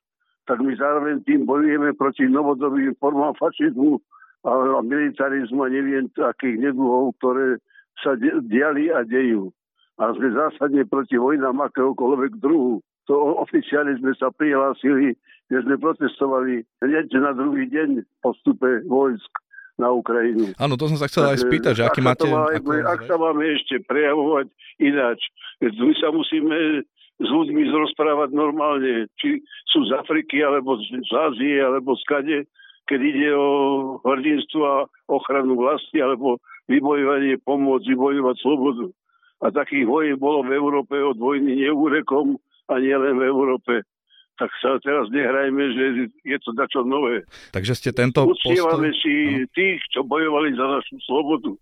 Tak 0.50 0.60
my 0.60 0.76
zároveň 0.76 1.24
tým 1.24 1.48
bojujeme 1.48 1.96
proti 1.96 2.28
novodobým 2.28 2.98
formám 3.00 3.38
fašizmu 3.40 4.02
a 4.44 4.82
militarizmu 4.84 5.64
a 5.64 5.72
neviem 5.72 6.12
akých 6.20 6.60
neduhov, 6.60 7.16
ktoré 7.22 7.64
sa 8.04 8.18
diali 8.44 8.92
a 8.92 9.08
dejú. 9.08 9.54
A 10.02 10.12
sme 10.18 10.36
zásadne 10.36 10.84
proti 10.90 11.16
vojnám 11.16 11.64
akéhokoľvek 11.70 12.42
druhu. 12.44 12.84
To 13.08 13.40
oficiálne 13.40 13.96
sme 14.02 14.12
sa 14.18 14.34
prihlásili, 14.36 15.16
že 15.48 15.58
sme 15.64 15.80
protestovali 15.80 16.66
hneď 16.82 17.08
na 17.20 17.32
druhý 17.36 17.70
deň 17.70 18.04
po 18.26 18.34
vstupe 18.36 18.84
vojsk 18.90 19.43
na 19.78 19.90
Ukrajinu. 19.90 20.54
Áno, 20.58 20.78
to 20.78 20.86
som 20.90 20.98
sa 21.02 21.10
chcel 21.10 21.34
aj 21.34 21.42
spýtať, 21.42 21.74
že 21.82 21.84
aký 21.84 22.02
máte... 22.06 22.30
Má, 22.30 22.50
ako... 22.50 22.70
Ak 22.86 23.02
sa 23.10 23.16
máme 23.18 23.44
ešte 23.58 23.82
prejavovať 23.84 24.48
ináč, 24.78 25.20
my 25.62 25.94
sa 25.98 26.14
musíme 26.14 26.86
s 27.22 27.28
ľuďmi 27.30 27.62
rozprávať 27.70 28.30
normálne, 28.34 29.10
či 29.18 29.42
sú 29.70 29.86
z 29.90 29.98
Afriky, 29.98 30.42
alebo 30.42 30.78
z 30.82 31.10
Ázie, 31.10 31.62
alebo 31.62 31.98
z 31.98 32.04
kade, 32.06 32.38
keď 32.90 33.00
ide 33.00 33.30
o 33.34 33.50
hrdinstvo 34.04 34.62
a 34.62 34.78
ochranu 35.08 35.58
vlasti, 35.58 36.02
alebo 36.02 36.42
vybojovanie, 36.68 37.40
pomôcť, 37.42 37.86
vybojovať 37.90 38.36
slobodu. 38.42 38.88
A 39.44 39.52
takých 39.52 39.88
vojen 39.88 40.18
bolo 40.20 40.44
v 40.48 40.56
Európe 40.56 40.96
od 40.96 41.20
vojny 41.20 41.68
neúrekom 41.68 42.40
a 42.72 42.74
nielen 42.80 43.20
v 43.20 43.24
Európe 43.28 43.84
tak 44.38 44.50
sa 44.60 44.82
teraz 44.82 45.10
nehrajme, 45.14 45.64
že 45.74 45.84
je 46.26 46.38
to 46.42 46.52
dačo 46.58 46.82
nové. 46.82 47.24
Takže 47.54 47.74
ste 47.78 47.90
tento 47.94 48.26
Uctievame 48.26 48.90
postoj... 48.90 49.02
si 49.02 49.14
no. 49.46 49.50
tých, 49.54 49.80
čo 49.94 50.02
bojovali 50.02 50.58
za 50.58 50.66
našu 50.66 50.98
slobodu. 51.06 51.54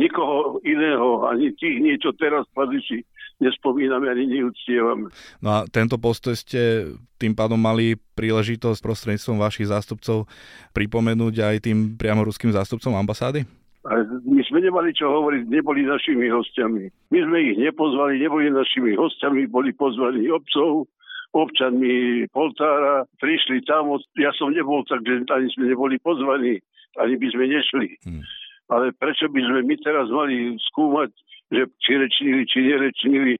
Nikoho 0.00 0.60
iného, 0.64 1.28
ani 1.28 1.52
tých 1.60 1.76
niečo 1.80 2.16
teraz 2.16 2.48
si 2.88 3.04
nespomíname 3.40 4.08
ani 4.12 4.28
neúctievame. 4.28 5.08
No 5.40 5.48
a 5.48 5.58
tento 5.68 5.96
postoj 5.96 6.36
ste 6.36 6.92
tým 7.16 7.32
pádom 7.32 7.56
mali 7.56 7.96
príležitosť 8.16 8.80
prostredníctvom 8.84 9.40
vašich 9.40 9.72
zástupcov 9.72 10.28
pripomenúť 10.76 11.34
aj 11.40 11.56
tým 11.64 11.96
priamo 11.96 12.24
ruským 12.24 12.52
zástupcom 12.52 12.96
ambasády? 12.96 13.48
A 13.88 13.96
my 14.04 14.44
sme 14.44 14.60
nemali 14.60 14.92
čo 14.92 15.08
hovoriť, 15.08 15.48
neboli 15.48 15.88
našimi 15.88 16.28
hostiami. 16.28 16.84
My 17.08 17.18
sme 17.24 17.38
ich 17.48 17.56
nepozvali, 17.56 18.20
neboli 18.20 18.52
našimi 18.52 18.92
hostiami, 18.92 19.48
boli 19.48 19.72
pozvaní 19.72 20.28
obcov, 20.28 20.84
občanmi 21.30 22.26
Poltára, 22.34 23.06
prišli 23.22 23.62
tam, 23.66 23.94
ja 24.18 24.34
som 24.34 24.50
nebol, 24.50 24.82
takže 24.86 25.26
ani 25.30 25.48
sme 25.54 25.70
neboli 25.70 25.96
pozvaní, 26.02 26.58
ani 26.98 27.14
by 27.16 27.26
sme 27.30 27.44
nešli. 27.46 27.88
Hmm. 28.06 28.22
Ale 28.70 28.94
prečo 28.94 29.26
by 29.30 29.40
sme 29.42 29.60
my 29.66 29.74
teraz 29.82 30.06
mali 30.10 30.54
skúmať, 30.70 31.10
že 31.50 31.62
či 31.82 31.92
rečnili, 31.98 32.42
či 32.46 32.58
nerečnili, 32.62 33.34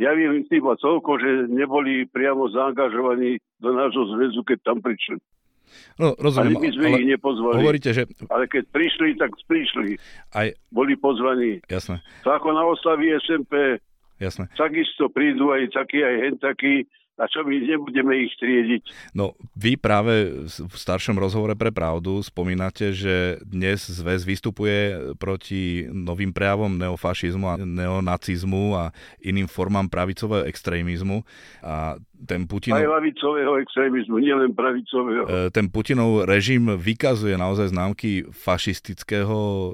Ja 0.00 0.16
viem 0.16 0.48
iba 0.48 0.72
toľko, 0.80 1.20
že 1.20 1.30
neboli 1.52 2.08
priamo 2.08 2.48
zaangažovaní 2.48 3.36
do 3.60 3.76
nášho 3.76 4.08
zväzu, 4.16 4.40
keď 4.48 4.58
tam 4.64 4.80
prišli. 4.80 5.20
No, 6.00 6.16
rozumiem, 6.16 6.56
ale 6.56 6.64
my 6.64 6.70
sme 6.72 6.86
ale 6.88 6.98
ich 7.04 7.08
nepozvali. 7.12 7.56
Hovoríte, 7.60 7.90
že... 7.92 8.08
Ale 8.32 8.48
keď 8.48 8.64
prišli, 8.72 9.20
tak 9.20 9.36
prišli. 9.44 10.00
Aj... 10.32 10.48
Boli 10.72 10.96
pozvaní. 10.96 11.60
Jasné. 11.68 12.00
To 12.24 12.32
ako 12.32 12.48
na 12.56 12.64
oslavy 12.64 13.12
SMP. 13.20 13.76
Jasné. 14.16 14.48
Takisto 14.56 15.12
prídu 15.12 15.52
aj 15.52 15.68
takí, 15.76 16.00
aj 16.00 16.16
hen 16.16 16.36
takí, 16.40 16.88
a 17.20 17.28
čo 17.28 17.44
my 17.44 17.52
nebudeme 17.60 18.24
ich 18.24 18.32
triediť. 18.40 19.12
No, 19.12 19.36
vy 19.52 19.76
práve 19.76 20.48
v 20.48 20.74
staršom 20.74 21.20
rozhovore 21.20 21.52
pre 21.52 21.68
pravdu 21.68 22.24
spomínate, 22.24 22.96
že 22.96 23.36
dnes 23.44 23.84
zväz 23.84 24.24
vystupuje 24.24 25.12
proti 25.20 25.84
novým 25.92 26.32
prejavom 26.32 26.72
neofašizmu 26.80 27.44
a 27.44 27.54
neonacizmu 27.60 28.72
a 28.72 28.84
iným 29.20 29.44
formám 29.44 29.92
pravicového 29.92 30.48
extrémizmu 30.48 31.20
a 31.60 32.00
ten 32.24 32.44
Putinov... 32.44 32.80
Aj 32.80 32.88
lavicového 33.00 33.56
extrémizmu, 33.64 34.20
nielen 34.20 34.52
pravicového. 34.52 35.24
E, 35.24 35.48
ten 35.52 35.72
Putinov 35.72 36.28
režim 36.28 36.68
vykazuje 36.76 37.36
naozaj 37.36 37.72
známky 37.72 38.28
fašistického 38.28 39.36
e, 39.36 39.72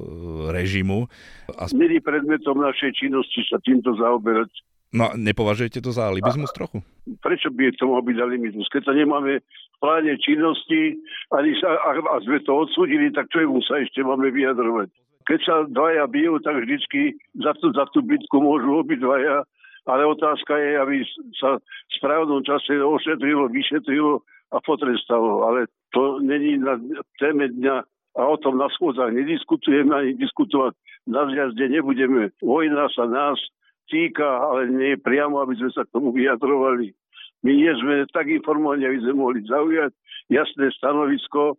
režimu. 0.55 1.11
A... 1.51 1.67
Není 1.75 1.99
predmetom 1.99 2.59
našej 2.63 2.95
činnosti 2.95 3.43
sa 3.51 3.59
týmto 3.59 3.95
zaoberať. 3.99 4.51
No 4.95 5.11
nepovažujete 5.19 5.83
to 5.83 5.91
za 5.91 6.07
libizmus 6.15 6.55
trochu? 6.55 6.79
Prečo 7.19 7.51
by 7.51 7.75
to 7.75 7.91
mohol 7.91 8.07
byť 8.07 8.17
libizmus? 8.23 8.71
Keď 8.71 8.83
to 8.87 8.93
nemáme 8.95 9.43
v 9.43 9.79
pláne 9.83 10.15
činnosti 10.23 10.95
ani 11.35 11.53
sa, 11.59 11.75
a, 11.75 11.91
a 11.99 12.17
sme 12.23 12.39
to 12.47 12.55
odsúdili, 12.55 13.11
tak 13.11 13.27
čo 13.35 13.43
sa 13.67 13.83
ešte 13.83 14.07
máme 14.07 14.31
vyjadrovať? 14.31 14.89
Keď 15.27 15.39
sa 15.43 15.55
dvaja 15.67 16.07
bijú, 16.07 16.39
tak 16.39 16.63
vždycky 16.63 17.19
za 17.43 17.51
tú, 17.59 17.75
za 17.75 17.91
tú 17.91 17.99
bitku 17.99 18.39
môžu 18.39 18.79
obidvaja, 18.79 19.43
ale 19.91 20.03
otázka 20.07 20.55
je, 20.55 20.71
aby 20.79 20.97
sa 21.35 21.59
v 21.59 21.93
správnom 21.99 22.47
čase 22.47 22.79
ošetrilo, 22.79 23.51
vyšetrilo 23.51 24.23
a 24.55 24.63
potrestalo. 24.63 25.51
Ale 25.51 25.67
to 25.91 26.23
není 26.23 26.63
na 26.63 26.79
téme 27.19 27.51
dňa 27.51 27.77
a 28.17 28.23
o 28.23 28.37
tom 28.39 28.57
na 28.57 28.71
schôdzach 28.73 29.13
nediskutujeme 29.13 29.93
ani 29.93 30.13
diskutovať 30.15 30.73
na 31.07 31.27
zjazde 31.31 31.71
nebudeme. 31.71 32.35
Vojna 32.43 32.91
sa 32.95 33.07
nás 33.07 33.39
týka, 33.87 34.27
ale 34.27 34.71
nie 34.71 35.01
priamo, 35.01 35.43
aby 35.43 35.57
sme 35.59 35.71
sa 35.73 35.83
k 35.87 35.93
tomu 35.95 36.13
vyjadrovali. 36.13 36.93
My 37.47 37.53
nie 37.55 37.73
sme 37.79 38.07
tak 38.11 38.27
informovaní, 38.27 38.87
aby 38.87 38.99
sme 39.07 39.15
mohli 39.15 39.41
zaujať 39.47 39.93
jasné 40.33 40.67
stanovisko. 40.75 41.59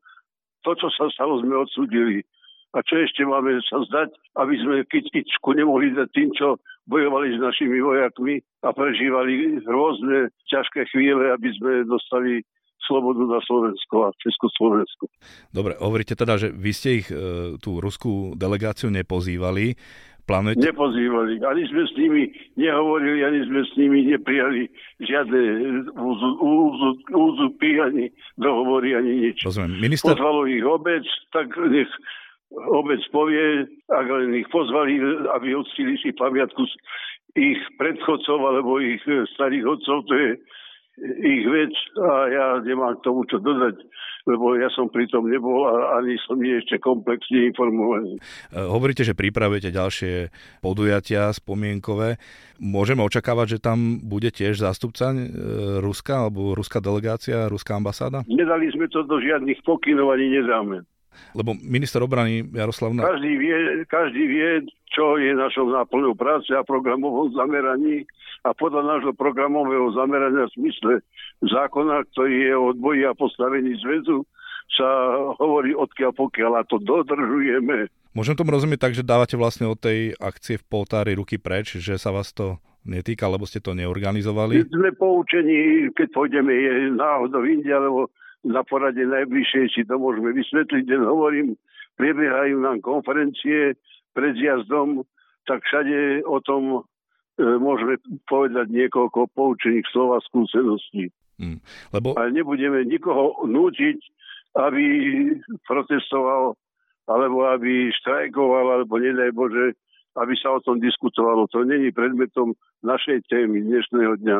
To, 0.65 0.71
čo 0.75 0.87
sa 0.91 1.07
stalo, 1.15 1.39
sme 1.39 1.63
odsudili. 1.63 2.27
A 2.75 2.83
čo 2.83 2.99
ešte 2.99 3.23
máme 3.23 3.55
sa 3.63 3.79
zdať, 3.87 4.11
aby 4.35 4.55
sme 4.59 4.75
kytičku 4.91 5.55
nemohli 5.55 5.95
dať 5.95 6.09
tým, 6.11 6.29
čo 6.35 6.59
bojovali 6.87 7.35
s 7.35 7.39
našimi 7.39 7.79
vojakmi 7.79 8.43
a 8.63 8.75
prežívali 8.75 9.63
rôzne 9.63 10.31
ťažké 10.51 10.87
chvíle, 10.91 11.31
aby 11.31 11.49
sme 11.55 11.87
dostali 11.87 12.43
slobodu 12.87 13.23
na 13.27 13.39
Slovensko 13.43 14.07
a 14.07 14.15
Československo. 14.23 15.11
Dobre, 15.51 15.75
hovoríte 15.79 16.15
teda, 16.15 16.39
že 16.39 16.47
vy 16.55 16.71
ste 16.71 16.89
ich, 17.03 17.07
e, 17.11 17.59
tú 17.59 17.83
ruskú 17.83 18.33
delegáciu 18.39 18.87
nepozývali. 18.87 19.75
Plánujete? 20.27 20.59
Nepozývali. 20.59 21.39
Ani 21.39 21.63
sme 21.71 21.87
s 21.87 21.93
nimi 21.95 22.27
nehovorili, 22.59 23.23
ani 23.23 23.47
sme 23.47 23.63
s 23.63 23.71
nimi 23.79 24.11
neprijali 24.11 24.67
žiadne 24.99 25.41
úzu, 25.95 26.29
úzu, 26.43 26.89
úzupy, 27.15 27.79
ani 27.79 28.11
dohovory, 28.35 28.91
ani 28.99 29.31
nič. 29.31 29.47
Rozumiem. 29.47 29.79
Minister... 29.79 30.19
Pozvalo 30.19 30.43
ich 30.51 30.67
obec, 30.67 31.07
tak 31.31 31.47
nech 31.71 31.87
obec 32.51 32.99
povie, 33.15 33.71
ak 33.87 34.07
len 34.07 34.35
ich 34.35 34.51
pozvali, 34.51 34.99
aby 35.31 35.55
odstili 35.55 35.95
si 35.99 36.11
pamiatku 36.11 36.67
ich 37.39 37.59
predchodcov 37.79 38.39
alebo 38.43 38.83
ich 38.83 38.99
starých 39.07 39.63
odcov, 39.63 40.03
to 40.11 40.13
je 40.15 40.29
ich 41.01 41.45
vec 41.45 41.73
a 42.01 42.09
ja 42.27 42.45
nemám 42.65 42.97
k 42.97 43.05
tomu 43.05 43.21
čo 43.29 43.37
dodať, 43.37 43.77
lebo 44.25 44.57
ja 44.57 44.67
som 44.73 44.89
pri 44.89 45.05
tom 45.07 45.29
nebol 45.29 45.69
a 45.69 46.01
ani 46.01 46.17
som 46.25 46.41
nie 46.41 46.57
ešte 46.57 46.81
komplexne 46.81 47.53
informovaný. 47.53 48.17
E, 48.49 48.57
hovoríte, 48.57 49.05
že 49.05 49.13
pripravujete 49.13 49.69
ďalšie 49.69 50.33
podujatia 50.65 51.29
spomienkové. 51.31 52.17
Môžeme 52.57 53.05
očakávať, 53.05 53.57
že 53.57 53.59
tam 53.61 54.01
bude 54.01 54.33
tiež 54.33 54.57
zástupca 54.57 55.13
e, 55.13 55.29
Ruska 55.79 56.27
alebo 56.27 56.57
ruská 56.57 56.81
delegácia, 56.81 57.45
ruská 57.45 57.77
ambasáda? 57.77 58.25
Nedali 58.25 58.73
sme 58.73 58.89
to 58.89 59.05
do 59.05 59.21
žiadnych 59.21 59.61
pokynov 59.61 60.17
ani 60.17 60.33
nedáme. 60.33 60.81
Lebo 61.33 61.57
minister 61.57 62.01
obrany 62.01 62.45
Jaroslav... 62.45 62.93
Každý 62.93 63.31
vie, 63.37 63.57
každý 63.89 64.23
vie, 64.25 64.49
čo 64.91 65.19
je 65.19 65.35
našou 65.35 65.67
náplňou 65.69 66.15
práce 66.15 66.51
a 66.55 66.63
programovom 66.63 67.35
zameraní 67.35 68.07
a 68.47 68.55
podľa 68.55 68.97
nášho 68.97 69.13
programového 69.13 69.91
zamerania 69.93 70.47
v 70.47 70.55
smysle 70.55 70.93
zákona, 71.43 72.07
ktorý 72.13 72.35
je 72.47 72.53
o 72.55 72.63
odboji 72.71 73.01
a 73.03 73.17
postavení 73.17 73.75
zväzu, 73.83 74.23
sa 74.73 74.87
hovorí 75.39 75.71
odkiaľ 75.75 76.11
pokiaľ 76.15 76.51
a 76.59 76.67
to 76.67 76.79
dodržujeme. 76.79 77.87
Môžem 78.11 78.35
tomu 78.35 78.51
rozumieť 78.55 78.89
tak, 78.89 78.93
že 78.97 79.05
dávate 79.05 79.37
vlastne 79.37 79.69
od 79.69 79.77
tej 79.77 80.17
akcie 80.17 80.57
v 80.57 80.67
Poltári 80.67 81.13
ruky 81.13 81.37
preč, 81.37 81.77
že 81.77 82.01
sa 82.01 82.09
vás 82.09 82.33
to 82.33 82.57
netýka, 82.87 83.29
lebo 83.29 83.45
ste 83.45 83.61
to 83.61 83.75
neorganizovali? 83.77 84.63
Sme 84.71 84.95
poučení, 84.95 85.91
keď 85.93 86.07
pôjdeme 86.15 86.49
je 86.49 86.71
náhodou 86.95 87.43
inde, 87.45 87.69
alebo 87.69 88.09
na 88.47 88.63
porade 88.63 89.03
najbližšie, 89.03 89.69
či 89.69 89.81
to 89.83 89.99
môžeme 89.99 90.31
vysvetliť, 90.31 90.83
len 90.87 91.03
hovorím, 91.03 91.47
prebiehajú 91.99 92.55
nám 92.63 92.79
konferencie 92.79 93.75
pred 94.17 94.33
jazdom, 94.33 95.05
tak 95.45 95.61
všade 95.61 96.25
o 96.25 96.41
tom 96.41 96.81
e, 97.37 97.45
môžeme 97.61 98.01
povedať 98.25 98.73
niekoľko 98.73 99.29
poučených 99.37 99.85
slov 99.93 100.17
a 100.17 100.19
skúseností. 100.25 101.13
Hmm. 101.37 101.61
Lebo... 101.93 102.17
Ale 102.17 102.33
nebudeme 102.33 102.81
nikoho 102.81 103.45
nútiť, 103.45 104.01
aby 104.57 104.85
protestoval, 105.69 106.57
alebo 107.05 107.45
aby 107.53 107.93
štrajkoval, 107.93 108.81
alebo 108.81 108.97
nedaj 108.97 109.29
Bože, 109.37 109.77
aby 110.17 110.33
sa 110.33 110.57
o 110.57 110.63
tom 110.65 110.81
diskutovalo. 110.81 111.45
To 111.53 111.61
není 111.61 111.93
predmetom 111.93 112.57
našej 112.81 113.29
témy 113.29 113.61
dnešného 113.61 114.17
dňa. 114.17 114.37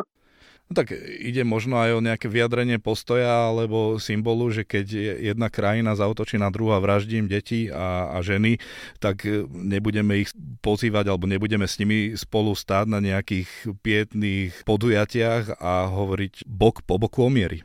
No 0.68 0.76
tak 0.76 0.92
ide 1.00 1.48
možno 1.48 1.80
aj 1.80 1.92
o 1.96 2.04
nejaké 2.04 2.28
vyjadrenie 2.28 2.76
postoja 2.76 3.48
alebo 3.48 4.04
symbolu, 4.04 4.52
že 4.52 4.68
keď 4.68 5.16
jedna 5.32 5.48
krajina 5.48 5.96
zautočí 5.96 6.36
na 6.36 6.52
druhú 6.52 6.76
a 6.76 6.84
vraždí 6.84 7.24
im 7.24 7.32
deti 7.32 7.72
a, 7.72 8.12
a 8.12 8.20
ženy, 8.20 8.60
tak 9.00 9.24
nebudeme 9.48 10.28
ich 10.28 10.36
pozývať 10.60 11.08
alebo 11.08 11.24
nebudeme 11.24 11.64
s 11.64 11.80
nimi 11.80 12.20
spolu 12.20 12.52
stáť 12.52 12.84
na 12.92 13.00
nejakých 13.00 13.48
pietných 13.80 14.68
podujatiach 14.68 15.56
a 15.56 15.88
hovoriť 15.88 16.44
bok 16.44 16.84
po 16.84 17.00
boku 17.00 17.24
o 17.24 17.32
miery. 17.32 17.64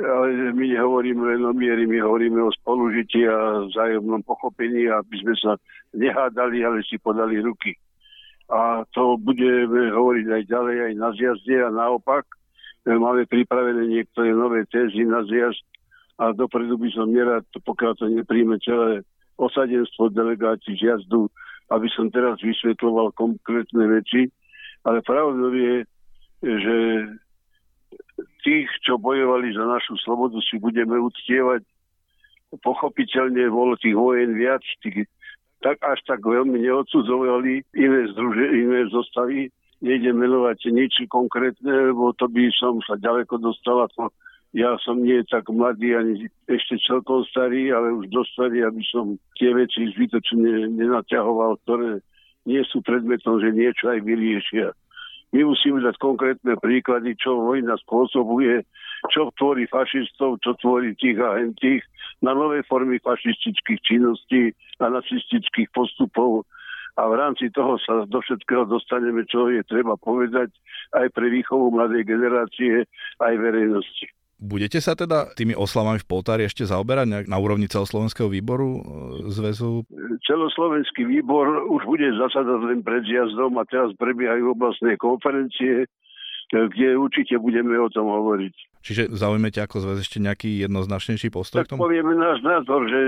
Ale 0.00 0.56
my 0.56 0.64
nehovoríme 0.72 1.20
len 1.20 1.44
o 1.44 1.52
miery, 1.52 1.84
my 1.84 2.00
hovoríme 2.00 2.40
o 2.40 2.54
spolužití 2.64 3.28
a 3.28 3.68
vzájomnom 3.68 4.24
pochopení, 4.24 4.88
aby 4.88 5.20
sme 5.20 5.34
sa 5.36 5.52
nehádali, 5.92 6.64
ale 6.64 6.80
si 6.80 6.96
podali 6.96 7.44
ruky. 7.44 7.76
A 8.48 8.88
to 8.96 9.20
budeme 9.20 9.92
hovoriť 9.92 10.26
aj 10.32 10.42
ďalej, 10.48 10.76
aj 10.80 10.92
na 10.96 11.08
zjazde 11.12 11.56
a 11.60 11.68
naopak 11.68 12.37
máme 12.96 13.28
pripravené 13.28 13.84
niektoré 13.84 14.32
nové 14.32 14.64
tézy 14.72 15.04
na 15.04 15.20
zjazd 15.28 15.60
a 16.16 16.32
dopredu 16.32 16.80
by 16.80 16.88
som 16.88 17.12
nerad, 17.12 17.44
pokiaľ 17.52 17.92
to 18.00 18.08
nepríjme 18.08 18.56
celé 18.64 19.04
osadenstvo 19.36 20.08
delegácií 20.08 20.80
zjazdu, 20.80 21.28
aby 21.68 21.86
som 21.92 22.08
teraz 22.08 22.40
vysvetloval 22.40 23.12
konkrétne 23.12 23.84
veci, 23.86 24.32
ale 24.88 25.04
pravdou 25.04 25.52
je, 25.52 25.84
že 26.42 26.76
tých, 28.42 28.68
čo 28.82 28.96
bojovali 28.96 29.52
za 29.52 29.64
našu 29.68 30.00
slobodu, 30.00 30.40
si 30.40 30.56
budeme 30.56 30.96
uctievať. 30.96 31.62
Pochopiteľne 32.64 33.52
bolo 33.52 33.76
tých 33.76 33.92
vojen 33.92 34.32
viac, 34.32 34.64
tých, 34.80 35.04
tak 35.60 35.76
až 35.84 36.00
tak 36.08 36.24
veľmi 36.24 36.56
neodsudzovali 36.56 37.60
iné, 37.76 38.00
združe, 38.16 38.46
iné 38.56 38.88
zostavy, 38.88 39.52
nejdem 39.80 40.18
menovať 40.18 40.70
nič 40.74 41.06
konkrétne, 41.06 41.92
lebo 41.92 42.10
to 42.18 42.26
by 42.26 42.50
som 42.54 42.82
sa 42.82 42.98
ďaleko 42.98 43.38
dostala. 43.38 43.86
To, 43.94 44.10
ja 44.56 44.74
som 44.80 45.04
nie 45.04 45.20
tak 45.28 45.46
mladý 45.52 45.94
ani 45.94 46.26
ešte 46.48 46.80
celkom 46.88 47.22
starý, 47.28 47.70
ale 47.70 47.92
už 47.94 48.08
dosť 48.08 48.30
starý, 48.32 48.58
aby 48.64 48.82
som 48.88 49.20
tie 49.36 49.52
veci 49.52 49.92
zbytočne 49.92 50.72
nenaťahoval, 50.72 51.60
ktoré 51.68 52.00
nie 52.48 52.62
sú 52.72 52.80
predmetom, 52.80 53.38
že 53.44 53.52
niečo 53.52 53.92
aj 53.92 54.00
vyriešia. 54.02 54.72
My 55.36 55.44
musíme 55.44 55.84
dať 55.84 56.00
konkrétne 56.00 56.56
príklady, 56.56 57.12
čo 57.20 57.36
vojna 57.36 57.76
spôsobuje, 57.84 58.64
čo 59.12 59.28
tvorí 59.36 59.68
fašistov, 59.68 60.40
čo 60.40 60.56
tvorí 60.56 60.96
tých 60.96 61.20
a 61.20 61.36
tých 61.60 61.84
na 62.24 62.32
nové 62.32 62.64
formy 62.64 62.96
fašistických 62.98 63.80
činností 63.84 64.56
a 64.80 64.88
nacistických 64.88 65.68
postupov 65.76 66.48
a 66.98 67.02
v 67.06 67.14
rámci 67.14 67.46
toho 67.54 67.78
sa 67.78 68.02
do 68.10 68.18
všetkého 68.18 68.66
dostaneme, 68.66 69.22
čo 69.30 69.46
je 69.46 69.62
treba 69.62 69.94
povedať 69.94 70.50
aj 70.98 71.06
pre 71.14 71.30
výchovu 71.30 71.70
mladej 71.70 72.02
generácie, 72.02 72.90
aj 73.22 73.34
verejnosti. 73.38 74.10
Budete 74.38 74.78
sa 74.78 74.94
teda 74.94 75.34
tými 75.34 75.54
oslavami 75.58 75.98
v 75.98 76.06
Poltári 76.06 76.46
ešte 76.46 76.62
zaoberať 76.62 77.26
na 77.26 77.38
úrovni 77.42 77.66
celoslovenského 77.66 78.30
výboru 78.30 78.78
e, 78.78 78.80
zväzu? 79.34 79.82
Celoslovenský 80.22 81.02
výbor 81.10 81.66
už 81.66 81.82
bude 81.82 82.06
zasadať 82.06 82.60
len 82.70 82.86
pred 82.86 83.02
zjazdom 83.02 83.58
a 83.58 83.66
teraz 83.66 83.90
prebiehajú 83.98 84.54
oblastné 84.54 84.94
konferencie, 84.94 85.90
kde 86.54 86.94
určite 86.94 87.34
budeme 87.42 87.82
o 87.82 87.90
tom 87.90 88.06
hovoriť. 88.06 88.54
Čiže 88.86 89.02
zaujmete 89.10 89.58
ako 89.58 89.82
zväz 89.82 90.06
ešte 90.06 90.22
nejaký 90.22 90.62
jednoznačnejší 90.70 91.34
postoj 91.34 91.66
tak 91.66 91.66
k 91.66 91.70
tomu? 91.74 91.90
povieme 91.90 92.14
náš 92.14 92.38
názor, 92.46 92.86
že 92.86 93.00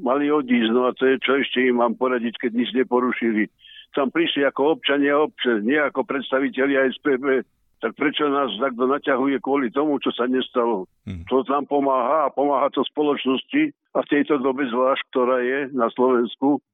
mali 0.00 0.28
odísť, 0.28 0.70
no 0.72 0.88
a 0.88 0.96
to 0.96 1.08
je 1.08 1.16
čo 1.20 1.40
ešte 1.40 1.64
im 1.64 1.80
mám 1.80 1.96
poradiť, 1.96 2.36
keď 2.36 2.52
nič 2.52 2.70
neporušili. 2.76 3.48
Tam 3.96 4.12
prišli 4.12 4.44
ako 4.44 4.76
občania 4.76 5.16
obce, 5.16 5.64
nie 5.64 5.80
ako 5.80 6.04
predstavitelia 6.04 6.88
SPB 6.92 7.46
tak 7.76 7.92
prečo 7.92 8.24
nás 8.32 8.48
takto 8.56 8.88
naťahuje 8.88 9.36
kvôli 9.44 9.68
tomu, 9.68 10.00
čo 10.00 10.08
sa 10.16 10.24
nestalo? 10.24 10.88
Hmm. 11.04 11.28
To 11.28 11.44
nám 11.44 11.68
pomáha 11.68 12.28
a 12.28 12.32
pomáha 12.32 12.72
to 12.72 12.80
spoločnosti 12.88 13.76
a 13.92 13.98
v 14.00 14.10
tejto 14.10 14.40
dobe 14.40 14.64
zvlášť, 14.64 15.02
ktorá 15.12 15.44
je 15.44 15.60
na 15.76 15.92
Slovensku, 15.92 16.64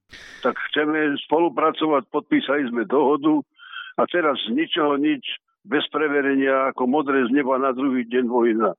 tak 0.46 0.54
chceme 0.70 1.18
spolupracovať, 1.26 2.06
podpísali 2.06 2.70
sme 2.70 2.86
dohodu 2.86 3.42
a 3.98 4.06
teraz 4.06 4.38
z 4.46 4.54
ničoho 4.54 4.94
nič, 4.94 5.42
bez 5.66 5.86
preverenia, 5.90 6.70
ako 6.74 6.90
modré 6.90 7.22
z 7.26 7.34
neba 7.34 7.58
na 7.58 7.74
druhý 7.74 8.06
deň 8.06 8.24
vojna. 8.26 8.70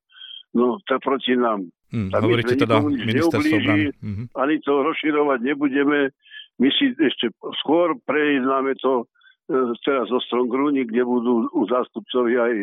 No, 0.56 0.80
tak 0.88 1.04
proti 1.04 1.36
nám. 1.36 1.72
Hmm, 1.94 2.10
tak 2.10 2.26
hovoríte 2.26 2.58
teda 2.58 2.82
ministerstvo 2.82 3.56
hmm. 4.02 4.34
Ani 4.34 4.58
to 4.66 4.82
rozširovať 4.82 5.40
nebudeme. 5.46 6.10
My 6.58 6.70
si 6.74 6.90
ešte 6.98 7.30
skôr 7.62 7.94
prejednáme 8.02 8.74
to 8.82 9.06
E, 9.44 9.56
teraz 9.84 10.08
zo 10.08 10.24
Strongrúni, 10.24 10.88
kde 10.88 11.04
budú 11.04 11.52
u 11.52 11.62
zástupcovi 11.68 12.40
aj 12.40 12.54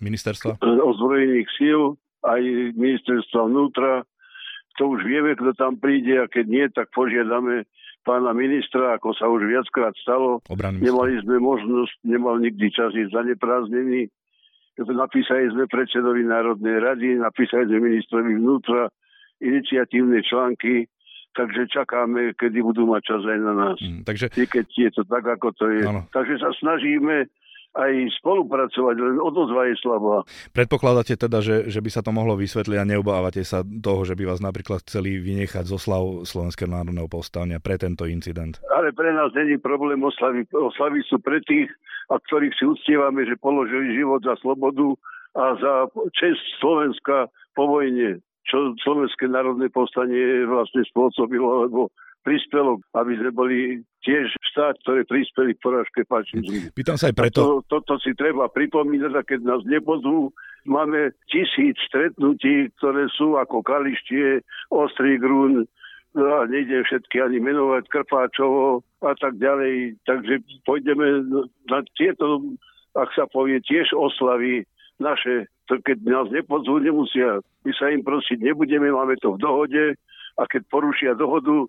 ministerstva 0.00 0.56
ozbrojených 0.88 1.48
síl, 1.60 2.00
aj 2.24 2.40
ministerstva 2.72 3.44
vnútra. 3.44 4.08
To 4.80 4.96
už 4.96 5.04
vieme, 5.04 5.36
kto 5.36 5.52
tam 5.54 5.76
príde 5.76 6.24
a 6.24 6.26
keď 6.26 6.44
nie, 6.48 6.64
tak 6.72 6.88
požiadame 6.96 7.68
pána 8.08 8.32
ministra, 8.32 8.96
ako 8.96 9.12
sa 9.14 9.28
už 9.28 9.46
viackrát 9.52 9.92
stalo. 10.00 10.40
Nemali 10.80 11.20
sme 11.22 11.38
možnosť, 11.38 11.94
nemal 12.08 12.40
nikdy 12.40 12.72
čas 12.72 12.96
ísť 12.96 13.12
zaneprázdnený. 13.12 14.08
Napísali 14.74 15.54
sme 15.54 15.70
predsedovi 15.70 16.26
Národnej 16.26 16.82
rady, 16.82 17.22
napísali 17.22 17.70
sme 17.70 17.94
ministrovi 17.94 18.34
vnútra 18.34 18.90
iniciatívne 19.38 20.18
články, 20.26 20.90
takže 21.34 21.70
čakáme, 21.70 22.34
kedy 22.34 22.58
budú 22.58 22.90
mať 22.90 23.02
čas 23.14 23.22
aj 23.22 23.38
na 23.38 23.54
nás. 23.54 23.78
Mm, 23.78 24.02
takže... 24.02 24.34
I 24.34 24.46
keď 24.50 24.66
je 24.70 24.90
to 24.94 25.02
tak, 25.06 25.26
ako 25.26 25.54
to 25.54 25.70
je. 25.70 25.86
Ano. 25.86 26.06
Takže 26.10 26.42
sa 26.42 26.50
snažíme 26.58 27.30
aj 27.74 27.92
spolupracovať, 28.22 28.96
len 29.02 29.16
odozva 29.18 29.66
je 29.66 29.74
slabá. 29.82 30.22
Predpokladáte 30.54 31.18
teda, 31.18 31.42
že, 31.42 31.66
že 31.66 31.82
by 31.82 31.90
sa 31.90 32.06
to 32.06 32.14
mohlo 32.14 32.38
vysvetliť 32.38 32.78
a 32.78 32.86
neobávate 32.86 33.42
sa 33.42 33.66
toho, 33.66 34.06
že 34.06 34.14
by 34.14 34.30
vás 34.30 34.38
napríklad 34.38 34.86
chceli 34.86 35.18
vynechať 35.18 35.66
zo 35.66 35.78
slav 35.78 36.22
Slovenského 36.22 36.70
národného 36.70 37.10
povstania 37.10 37.58
pre 37.58 37.74
tento 37.74 38.06
incident? 38.06 38.62
Ale 38.70 38.94
pre 38.94 39.10
nás 39.10 39.34
není 39.34 39.58
problém 39.58 39.98
oslavy. 40.06 40.46
Oslavy 40.54 41.02
sú 41.10 41.18
pre 41.18 41.42
tých, 41.42 41.66
a 42.14 42.20
ktorých 42.22 42.54
si 42.54 42.64
uctievame, 42.64 43.26
že 43.26 43.34
položili 43.42 43.98
život 43.98 44.22
za 44.22 44.38
slobodu 44.38 44.94
a 45.34 45.58
za 45.58 45.74
čest 46.14 46.42
Slovenska 46.62 47.26
po 47.58 47.66
vojne 47.66 48.22
čo 48.44 48.76
Slovenské 48.84 49.24
národné 49.24 49.72
povstanie 49.72 50.44
vlastne 50.44 50.84
spôsobilo, 50.84 51.64
alebo 51.64 51.88
prispelo, 52.24 52.80
aby 52.96 53.12
sme 53.20 53.30
boli 53.30 53.58
tiež 54.00 54.32
štát, 54.52 54.80
ktoré 54.82 55.04
prispeli 55.04 55.52
k 55.54 55.62
porážke 55.62 56.02
fašizmu. 56.08 56.72
Pýtam 56.72 56.96
sa 56.96 57.12
aj 57.12 57.16
preto. 57.16 57.40
To, 57.40 57.78
toto 57.78 58.00
si 58.00 58.16
treba 58.16 58.48
pripomínať, 58.48 59.12
a 59.12 59.22
keď 59.22 59.40
nás 59.44 59.60
nepozvú, 59.68 60.32
máme 60.64 61.12
tisíc 61.28 61.76
stretnutí, 61.84 62.72
ktoré 62.80 63.06
sú 63.12 63.36
ako 63.36 63.60
Kalištie, 63.60 64.40
Ostrý 64.72 65.20
grún, 65.20 65.68
no 66.16 66.24
a 66.40 66.48
nejdem 66.48 66.82
všetky 66.88 67.20
ani 67.20 67.38
menovať, 67.44 67.84
Krpáčovo 67.92 68.80
a 69.04 69.12
tak 69.14 69.36
ďalej. 69.36 70.00
Takže 70.08 70.40
pôjdeme 70.64 71.28
na 71.68 71.84
tieto, 72.00 72.40
ak 72.96 73.12
sa 73.12 73.28
povie, 73.28 73.60
tiež 73.60 73.92
oslavy 73.92 74.64
naše 74.96 75.52
to 75.66 75.80
keď 75.80 75.98
nás 76.04 76.26
nepozvú, 76.28 76.76
nemusia. 76.80 77.40
My 77.64 77.72
sa 77.76 77.88
im 77.88 78.04
prosiť 78.04 78.36
nebudeme, 78.40 78.92
máme 78.92 79.16
to 79.20 79.36
v 79.36 79.40
dohode 79.40 79.84
a 80.36 80.42
keď 80.44 80.62
porušia 80.68 81.12
dohodu, 81.16 81.64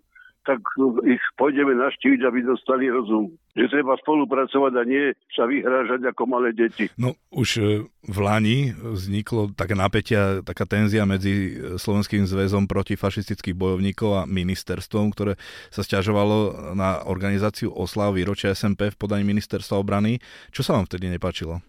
tak 0.46 0.62
ich 1.10 1.24
pôjdeme 1.36 1.74
naštíviť, 1.74 2.22
aby 2.22 2.46
dostali 2.46 2.88
rozum. 2.88 3.34
Že 3.58 3.82
treba 3.82 3.98
spolupracovať 3.98 4.74
a 4.78 4.84
nie 4.86 5.12
sa 5.34 5.50
vyhrážať 5.50 6.06
ako 6.14 6.24
malé 6.30 6.54
deti. 6.54 6.86
No 7.02 7.18
už 7.34 7.50
e, 7.58 7.62
v 7.90 8.18
Lani 8.22 8.72
vzniklo 8.78 9.52
také 9.58 9.74
napätia, 9.74 10.46
taká 10.46 10.70
tenzia 10.70 11.10
medzi 11.10 11.58
Slovenským 11.82 12.30
zväzom 12.30 12.70
proti 12.70 12.94
fašistických 12.94 13.58
bojovníkov 13.58 14.10
a 14.22 14.28
ministerstvom, 14.30 15.12
ktoré 15.12 15.34
sa 15.74 15.82
stiažovalo 15.82 16.72
na 16.78 17.02
organizáciu 17.10 17.74
oslav 17.74 18.14
výročia 18.14 18.54
SMP 18.54 18.94
v 18.94 19.00
podaní 19.00 19.26
ministerstva 19.26 19.82
obrany. 19.82 20.22
Čo 20.54 20.62
sa 20.62 20.78
vám 20.78 20.86
vtedy 20.86 21.10
nepáčilo? 21.10 21.66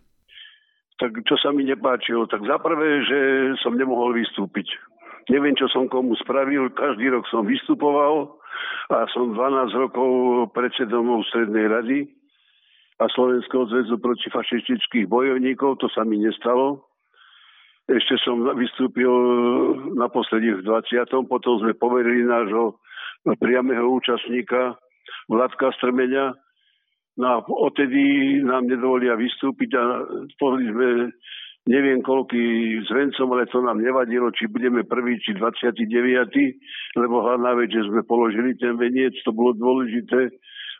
tak 0.97 1.12
čo 1.29 1.37
sa 1.37 1.53
mi 1.53 1.69
nepáčilo, 1.69 2.25
tak 2.25 2.41
za 2.49 2.57
prvé, 2.57 3.05
že 3.05 3.19
som 3.61 3.77
nemohol 3.77 4.17
vystúpiť. 4.17 4.65
Neviem, 5.27 5.59
čo 5.59 5.67
som 5.67 5.91
komu 5.91 6.15
spravil, 6.23 6.71
každý 6.71 7.11
rok 7.11 7.27
som 7.27 7.43
vystupoval 7.43 8.39
a 8.95 9.11
som 9.11 9.35
12 9.35 9.75
rokov 9.75 10.09
predsedom 10.55 11.19
Strednej 11.27 11.67
rady 11.67 11.99
a 13.03 13.11
Slovenského 13.11 13.67
zväzu 13.67 13.99
proti 13.99 14.31
fašistických 14.31 15.11
bojovníkov, 15.11 15.83
to 15.83 15.91
sa 15.91 16.07
mi 16.07 16.23
nestalo. 16.23 16.87
Ešte 17.87 18.19
som 18.23 18.43
vystúpil 18.55 19.11
naposledy 19.95 20.59
v 20.59 20.65
20. 20.65 21.31
Potom 21.31 21.62
sme 21.62 21.75
poverili 21.75 22.27
nášho 22.27 22.79
priamého 23.39 23.87
účastníka 23.91 24.79
Vladka 25.27 25.75
Strmenia, 25.79 26.35
No 27.17 27.27
a 27.33 27.37
odtedy 27.41 28.37
nám 28.45 28.69
nedovolia 28.69 29.17
vystúpiť 29.17 29.73
a 29.73 30.05
povedali 30.37 30.69
sme 30.69 30.89
neviem 31.66 31.98
koľký 32.00 32.79
zvencom, 32.87 33.29
ale 33.35 33.50
to 33.50 33.59
nám 33.59 33.83
nevadilo, 33.83 34.31
či 34.31 34.46
budeme 34.46 34.87
prvý, 34.87 35.18
či 35.18 35.35
29. 35.35 35.83
Lebo 36.96 37.14
hlavná 37.26 37.59
vec, 37.59 37.74
že 37.74 37.87
sme 37.90 38.07
položili 38.07 38.55
ten 38.55 38.79
veniec, 38.79 39.12
to 39.26 39.35
bolo 39.35 39.52
dôležité, 39.59 40.31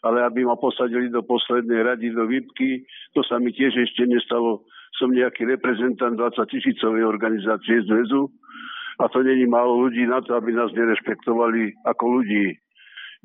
ale 0.07 0.22
aby 0.22 0.46
ma 0.46 0.55
posadili 0.55 1.11
do 1.11 1.27
poslednej 1.27 1.83
rady, 1.83 2.14
do 2.14 2.31
výpky, 2.31 2.87
to 3.12 3.27
sa 3.27 3.42
mi 3.42 3.51
tiež 3.51 3.75
ešte 3.75 4.07
nestalo. 4.07 4.62
Som 4.96 5.12
nejaký 5.12 5.44
reprezentant 5.44 6.16
20 6.16 6.40
tisícovej 6.49 7.05
organizácie 7.05 7.85
zväzu 7.85 8.33
a 8.96 9.12
to 9.12 9.20
není 9.20 9.44
málo 9.44 9.77
ľudí 9.77 10.09
na 10.09 10.25
to, 10.25 10.38
aby 10.38 10.57
nás 10.57 10.72
nerešpektovali 10.72 11.85
ako 11.85 12.05
ľudí. 12.22 12.57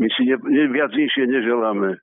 My 0.01 0.07
si 0.11 0.27
ne, 0.27 0.35
ne, 0.35 0.67
viac 0.67 0.91
nižšie 0.91 1.29
neželáme. 1.29 1.95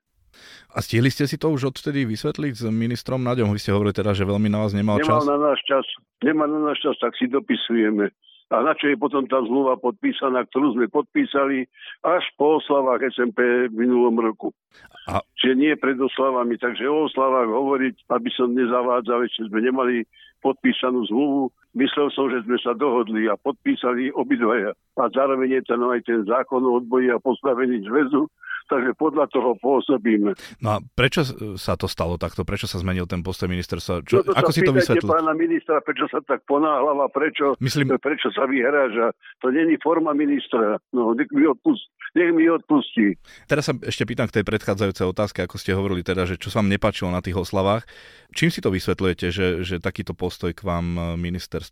A 0.75 0.85
stihli 0.85 1.09
ste 1.09 1.27
si 1.27 1.37
to 1.41 1.51
už 1.53 1.75
odtedy 1.75 2.05
vysvetliť 2.05 2.55
s 2.55 2.65
ministrom 2.69 3.25
Naďom? 3.25 3.53
Vy 3.55 3.61
ste 3.61 3.75
hovorili 3.75 3.97
teda, 3.97 4.13
že 4.13 4.29
veľmi 4.29 4.49
na 4.53 4.63
vás 4.63 4.73
nemal, 4.77 5.01
nemal 5.01 5.09
čas. 5.09 5.23
Nemal 5.25 5.33
na 5.33 5.39
náš 5.53 5.61
čas. 5.67 5.85
Nemá 6.23 6.45
na 6.47 6.61
náš 6.73 6.79
čas, 6.83 6.95
tak 7.01 7.13
si 7.17 7.27
dopisujeme. 7.31 8.11
A 8.49 8.65
na 8.65 8.73
čo 8.73 8.89
je 8.89 8.97
potom 8.97 9.29
tá 9.29 9.45
zmluva 9.45 9.77
podpísaná, 9.77 10.49
ktorú 10.49 10.73
sme 10.73 10.89
podpísali 10.89 11.69
až 12.01 12.25
po 12.41 12.57
oslavách 12.57 13.13
SMP 13.13 13.69
v 13.69 13.77
minulom 13.77 14.17
roku. 14.17 14.57
A... 15.05 15.21
Čiže 15.37 15.55
nie 15.57 15.73
pred 15.77 16.01
oslavami, 16.01 16.57
takže 16.57 16.89
o 16.89 17.05
oslavách 17.13 17.53
hovoriť, 17.53 18.09
aby 18.09 18.31
som 18.33 18.57
nezavádzal, 18.57 19.29
ešte 19.29 19.53
sme 19.53 19.61
nemali 19.61 20.09
podpísanú 20.41 21.05
zmluvu. 21.13 21.53
Myslel 21.79 22.11
som, 22.11 22.27
že 22.27 22.43
sme 22.43 22.59
sa 22.59 22.75
dohodli 22.75 23.31
a 23.31 23.39
podpísali 23.39 24.11
obidvaja. 24.11 24.75
A 24.99 25.07
zároveň 25.15 25.63
je 25.63 25.63
tam 25.63 25.87
aj 25.87 26.03
ten 26.03 26.27
zákon 26.27 26.59
o 26.67 26.83
odboji 26.83 27.15
a 27.15 27.23
postavení 27.23 27.87
zväzu, 27.87 28.27
takže 28.67 28.99
podľa 28.99 29.31
toho 29.31 29.55
pôsobíme. 29.63 30.35
No 30.59 30.69
a 30.75 30.77
prečo 30.83 31.23
sa 31.55 31.79
to 31.79 31.87
stalo 31.87 32.19
takto? 32.19 32.43
Prečo 32.43 32.67
sa 32.67 32.83
zmenil 32.83 33.07
ten 33.07 33.23
postoj 33.23 33.47
ministerstva? 33.47 34.03
Čo, 34.03 34.21
no 34.21 34.23
to 34.27 34.33
ako 34.35 34.51
si 34.51 34.67
to 34.67 34.75
vysvetlíte? 34.75 35.07
pána 35.07 35.33
ministra, 35.39 35.79
prečo 35.87 36.11
sa 36.11 36.19
tak 36.27 36.43
ponáhľava, 36.51 37.09
prečo, 37.15 37.55
Myslím... 37.63 37.95
prečo 37.97 38.29
sa 38.35 38.51
vyhráža. 38.51 39.15
To 39.47 39.55
není 39.55 39.79
forma 39.79 40.11
ministra. 40.19 40.83
No, 40.91 41.15
nech 41.15 41.31
mi, 41.31 41.47
odpust, 41.47 41.89
nech 42.19 42.35
mi 42.35 42.51
odpustí. 42.51 43.15
Teraz 43.47 43.71
sa 43.71 43.73
ešte 43.87 44.03
pýtam 44.03 44.27
k 44.27 44.43
tej 44.43 44.45
predchádzajúcej 44.45 45.07
otázke, 45.07 45.47
ako 45.47 45.57
ste 45.63 45.79
hovorili 45.79 46.03
teda, 46.03 46.27
že 46.27 46.35
čo 46.37 46.51
sa 46.51 46.59
vám 46.59 46.75
nepačilo 46.75 47.15
na 47.15 47.23
tých 47.23 47.39
oslavách. 47.39 47.87
Čím 48.35 48.51
si 48.51 48.59
to 48.59 48.75
vysvetľujete, 48.75 49.27
že, 49.31 49.47
že 49.63 49.79
takýto 49.79 50.13
postoj 50.13 50.51
k 50.53 50.67
vám 50.67 51.17
ministerstvo 51.17 51.68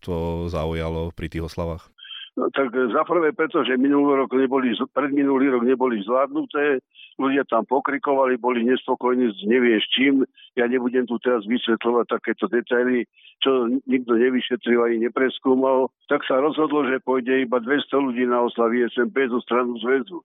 zaujalo 0.53 1.15
pri 1.17 1.33
tých 1.33 1.47
oslavách? 1.49 1.89
No, 2.37 2.53
tak 2.53 2.69
za 2.69 3.03
prvé 3.09 3.33
preto, 3.33 3.65
že 3.65 3.81
minulý 3.81 4.21
rok 4.21 4.37
neboli, 4.37 4.77
predminulý 4.93 5.57
rok 5.57 5.65
neboli 5.65 6.05
zvládnuté, 6.05 6.85
ľudia 7.17 7.49
tam 7.49 7.65
pokrikovali, 7.65 8.37
boli 8.37 8.61
nespokojní 8.61 9.33
s 9.33 9.41
neviem 9.49 9.81
s 9.81 9.89
čím. 9.89 10.21
Ja 10.53 10.69
nebudem 10.69 11.09
tu 11.09 11.17
teraz 11.17 11.49
vysvetľovať 11.49 12.05
takéto 12.13 12.45
detaily, 12.53 13.09
čo 13.41 13.73
nikto 13.89 14.21
nevyšetril 14.21 14.85
ani 14.85 15.09
nepreskúmal. 15.09 15.89
Tak 16.13 16.29
sa 16.29 16.37
rozhodlo, 16.37 16.85
že 16.85 17.01
pôjde 17.01 17.41
iba 17.49 17.57
200 17.57 18.05
ľudí 18.05 18.29
na 18.29 18.45
oslavy 18.45 18.85
SMP 18.93 19.25
zo 19.33 19.41
stranu 19.41 19.81
zväzu. 19.81 20.21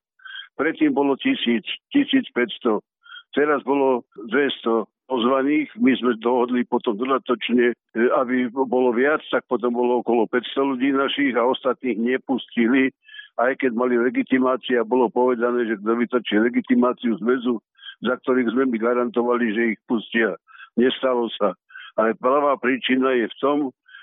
Predtým 0.60 0.92
bolo 0.92 1.16
1000, 1.16 1.64
1500. 1.96 2.84
Teraz 3.32 3.64
bolo 3.64 4.04
200 4.28 4.84
pozvaných 5.12 5.76
my 5.76 5.92
sme 6.00 6.16
dohodli 6.24 6.64
potom 6.64 6.96
dodatočne, 6.96 7.76
e, 7.76 8.00
aby 8.16 8.48
bolo 8.48 8.96
viac, 8.96 9.20
tak 9.28 9.44
potom 9.52 9.76
bolo 9.76 10.00
okolo 10.00 10.24
500 10.32 10.72
ľudí 10.72 10.96
našich 10.96 11.36
a 11.36 11.44
ostatných 11.44 12.00
nepustili, 12.00 12.96
aj 13.36 13.60
keď 13.60 13.76
mali 13.76 14.00
legitimácia, 14.00 14.88
bolo 14.88 15.12
povedané, 15.12 15.68
že 15.68 15.76
kto 15.84 15.92
vytočí 16.00 16.40
legitimáciu 16.40 17.20
zväzu, 17.20 17.60
za 18.00 18.16
ktorých 18.24 18.56
sme 18.56 18.72
my 18.72 18.78
garantovali, 18.80 19.52
že 19.52 19.62
ich 19.76 19.80
pustia. 19.84 20.40
Nestalo 20.80 21.28
sa. 21.36 21.60
Ale 22.00 22.16
prvá 22.16 22.56
príčina 22.56 23.12
je 23.12 23.28
v 23.28 23.40
tom, 23.44 23.58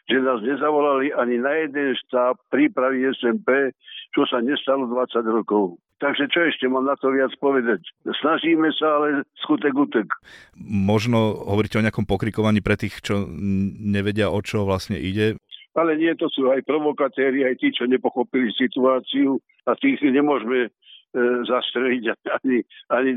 že 0.08 0.20
nás 0.20 0.40
nezavolali 0.44 1.12
ani 1.16 1.40
na 1.40 1.52
jeden 1.64 1.96
štáb 2.04 2.36
prípravy 2.52 3.08
SMP, 3.16 3.72
čo 4.12 4.24
sa 4.28 4.44
nestalo 4.44 4.88
20 4.88 5.24
rokov. 5.24 5.80
Takže 5.98 6.30
čo 6.30 6.46
ešte 6.46 6.70
mám 6.70 6.86
na 6.86 6.94
to 6.94 7.10
viac 7.10 7.34
povedať? 7.42 7.82
Snažíme 8.22 8.70
sa, 8.70 9.02
ale 9.02 9.26
skutek 9.42 9.74
utek. 9.74 10.06
Možno 10.62 11.34
hovoríte 11.42 11.74
o 11.74 11.82
nejakom 11.82 12.06
pokrikovaní 12.06 12.62
pre 12.62 12.78
tých, 12.78 13.02
čo 13.02 13.26
nevedia, 13.82 14.30
o 14.30 14.38
čo 14.38 14.62
vlastne 14.62 14.94
ide? 14.94 15.34
Ale 15.74 15.98
nie, 15.98 16.14
to 16.14 16.30
sú 16.30 16.54
aj 16.54 16.62
provokatéri, 16.62 17.42
aj 17.46 17.58
tí, 17.58 17.74
čo 17.74 17.90
nepochopili 17.90 18.50
situáciu 18.54 19.42
a 19.66 19.74
tých 19.74 19.98
nemôžeme 20.06 20.66
e, 20.66 20.70
zastreliť 21.46 22.02
ani, 22.42 22.62
ani 22.94 23.10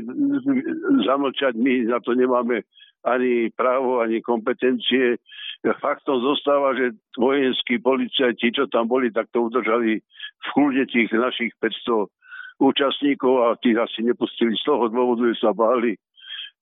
zamlčať. 1.06 1.54
My 1.54 1.86
na 1.86 1.98
to 2.02 2.18
nemáme 2.18 2.66
ani 3.06 3.50
právo, 3.54 4.02
ani 4.02 4.22
kompetencie. 4.22 5.22
Faktom 5.62 6.18
zostáva, 6.22 6.74
že 6.74 6.98
vojenskí 7.14 7.78
policajti, 7.78 8.54
čo 8.54 8.66
tam 8.66 8.90
boli, 8.90 9.14
tak 9.14 9.30
to 9.30 9.46
udržali 9.46 10.02
v 10.02 10.46
kľude 10.54 10.90
tých 10.90 11.10
našich 11.14 11.54
500 11.62 12.10
účastníkov 12.62 13.34
a 13.42 13.58
tých 13.58 13.82
asi 13.82 14.06
nepustili 14.06 14.54
z 14.54 14.62
toho 14.62 14.86
dôvodu, 14.86 15.26
že 15.26 15.42
sa 15.42 15.50
báli, 15.50 15.98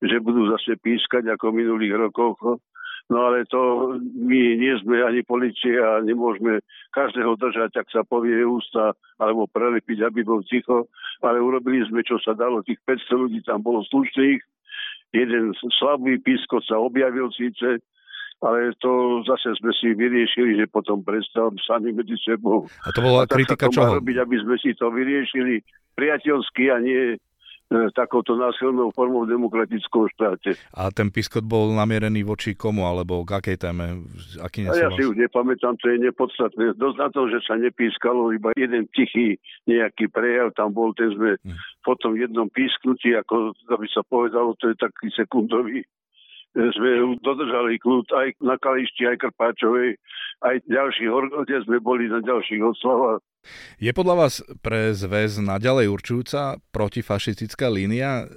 že 0.00 0.16
budú 0.24 0.48
zase 0.48 0.80
pískať 0.80 1.28
ako 1.28 1.52
v 1.52 1.58
minulých 1.60 2.08
rokoch. 2.08 2.40
No 3.10 3.26
ale 3.26 3.42
to 3.50 3.94
my 4.00 4.40
nie 4.56 4.74
sme 4.80 5.02
ani 5.02 5.26
policie 5.26 5.76
a 5.76 5.98
nemôžeme 6.00 6.62
každého 6.94 7.34
držať, 7.36 7.82
ak 7.82 7.88
sa 7.90 8.06
povie 8.06 8.38
ústa, 8.46 8.94
alebo 9.18 9.50
prelepiť, 9.50 10.06
aby 10.06 10.22
bol 10.22 10.46
ticho. 10.46 10.86
Ale 11.20 11.42
urobili 11.42 11.82
sme, 11.90 12.06
čo 12.06 12.22
sa 12.22 12.38
dalo. 12.38 12.62
Tých 12.62 12.78
500 12.86 13.22
ľudí 13.26 13.40
tam 13.42 13.66
bolo 13.66 13.82
slušných 13.90 14.40
jeden 15.12 15.54
slabý 15.78 16.18
písko 16.22 16.62
sa 16.62 16.78
objavil 16.78 17.30
síce, 17.34 17.82
ale 18.40 18.72
to 18.80 19.20
zase 19.28 19.56
sme 19.60 19.72
si 19.76 19.92
vyriešili, 19.92 20.56
že 20.56 20.66
potom 20.68 21.04
prestal 21.04 21.52
sami 21.60 21.92
medzi 21.92 22.16
sebou. 22.20 22.64
A 22.84 22.88
to 22.92 23.04
bola 23.04 23.24
a 23.24 23.30
kritika 23.30 23.68
čoho? 23.68 24.00
robiť, 24.00 24.16
aby 24.20 24.36
sme 24.40 24.56
si 24.56 24.72
to 24.76 24.88
vyriešili 24.88 25.60
priateľsky 25.96 26.72
a 26.72 26.76
nie 26.80 27.20
E, 27.70 27.86
takouto 27.94 28.34
násilnou 28.34 28.90
formou 28.90 29.22
v 29.22 29.30
demokratickom 29.30 30.10
štáte. 30.18 30.58
A 30.74 30.90
ten 30.90 31.06
piskot 31.06 31.46
bol 31.46 31.70
namierený 31.70 32.26
voči 32.26 32.58
komu, 32.58 32.82
alebo 32.82 33.22
k 33.22 33.38
akej 33.38 33.62
téme? 33.62 34.10
Aký 34.42 34.66
a 34.66 34.74
ja 34.74 34.90
si 34.90 35.06
už 35.06 35.14
nepamätám, 35.14 35.78
to 35.78 35.86
je 35.86 36.02
nepodstatné. 36.02 36.74
Dosť 36.74 36.98
na 36.98 37.08
to, 37.14 37.30
že 37.30 37.38
sa 37.46 37.54
nepískalo, 37.54 38.34
iba 38.34 38.50
jeden 38.58 38.90
tichý 38.90 39.38
nejaký 39.70 40.10
prejav 40.10 40.50
tam 40.58 40.74
bol, 40.74 40.90
ten 40.98 41.14
sme 41.14 41.38
hm. 41.38 41.54
potom 41.86 42.18
jednom 42.18 42.50
písknutí, 42.50 43.14
ako 43.14 43.54
aby 43.70 43.86
sa 43.86 44.02
povedalo, 44.02 44.58
to 44.58 44.74
je 44.74 44.74
taký 44.74 45.06
sekundový 45.14 45.86
sme 46.54 46.90
dodržali 47.22 47.78
kľud 47.78 48.10
aj 48.10 48.28
na 48.42 48.58
Kališti, 48.58 49.06
aj 49.06 49.22
Krpáčovej, 49.22 49.94
aj 50.42 50.56
ďalších, 50.66 51.08
kde 51.46 51.56
sme 51.66 51.78
boli 51.78 52.10
na 52.10 52.18
ďalších 52.18 52.62
oslavách. 52.62 53.22
Je 53.80 53.92
podľa 53.96 54.14
vás 54.26 54.44
pre 54.60 54.92
zväz 54.92 55.40
naďalej 55.40 55.88
určujúca 55.88 56.60
protifašistická 56.74 57.72
línia? 57.72 58.28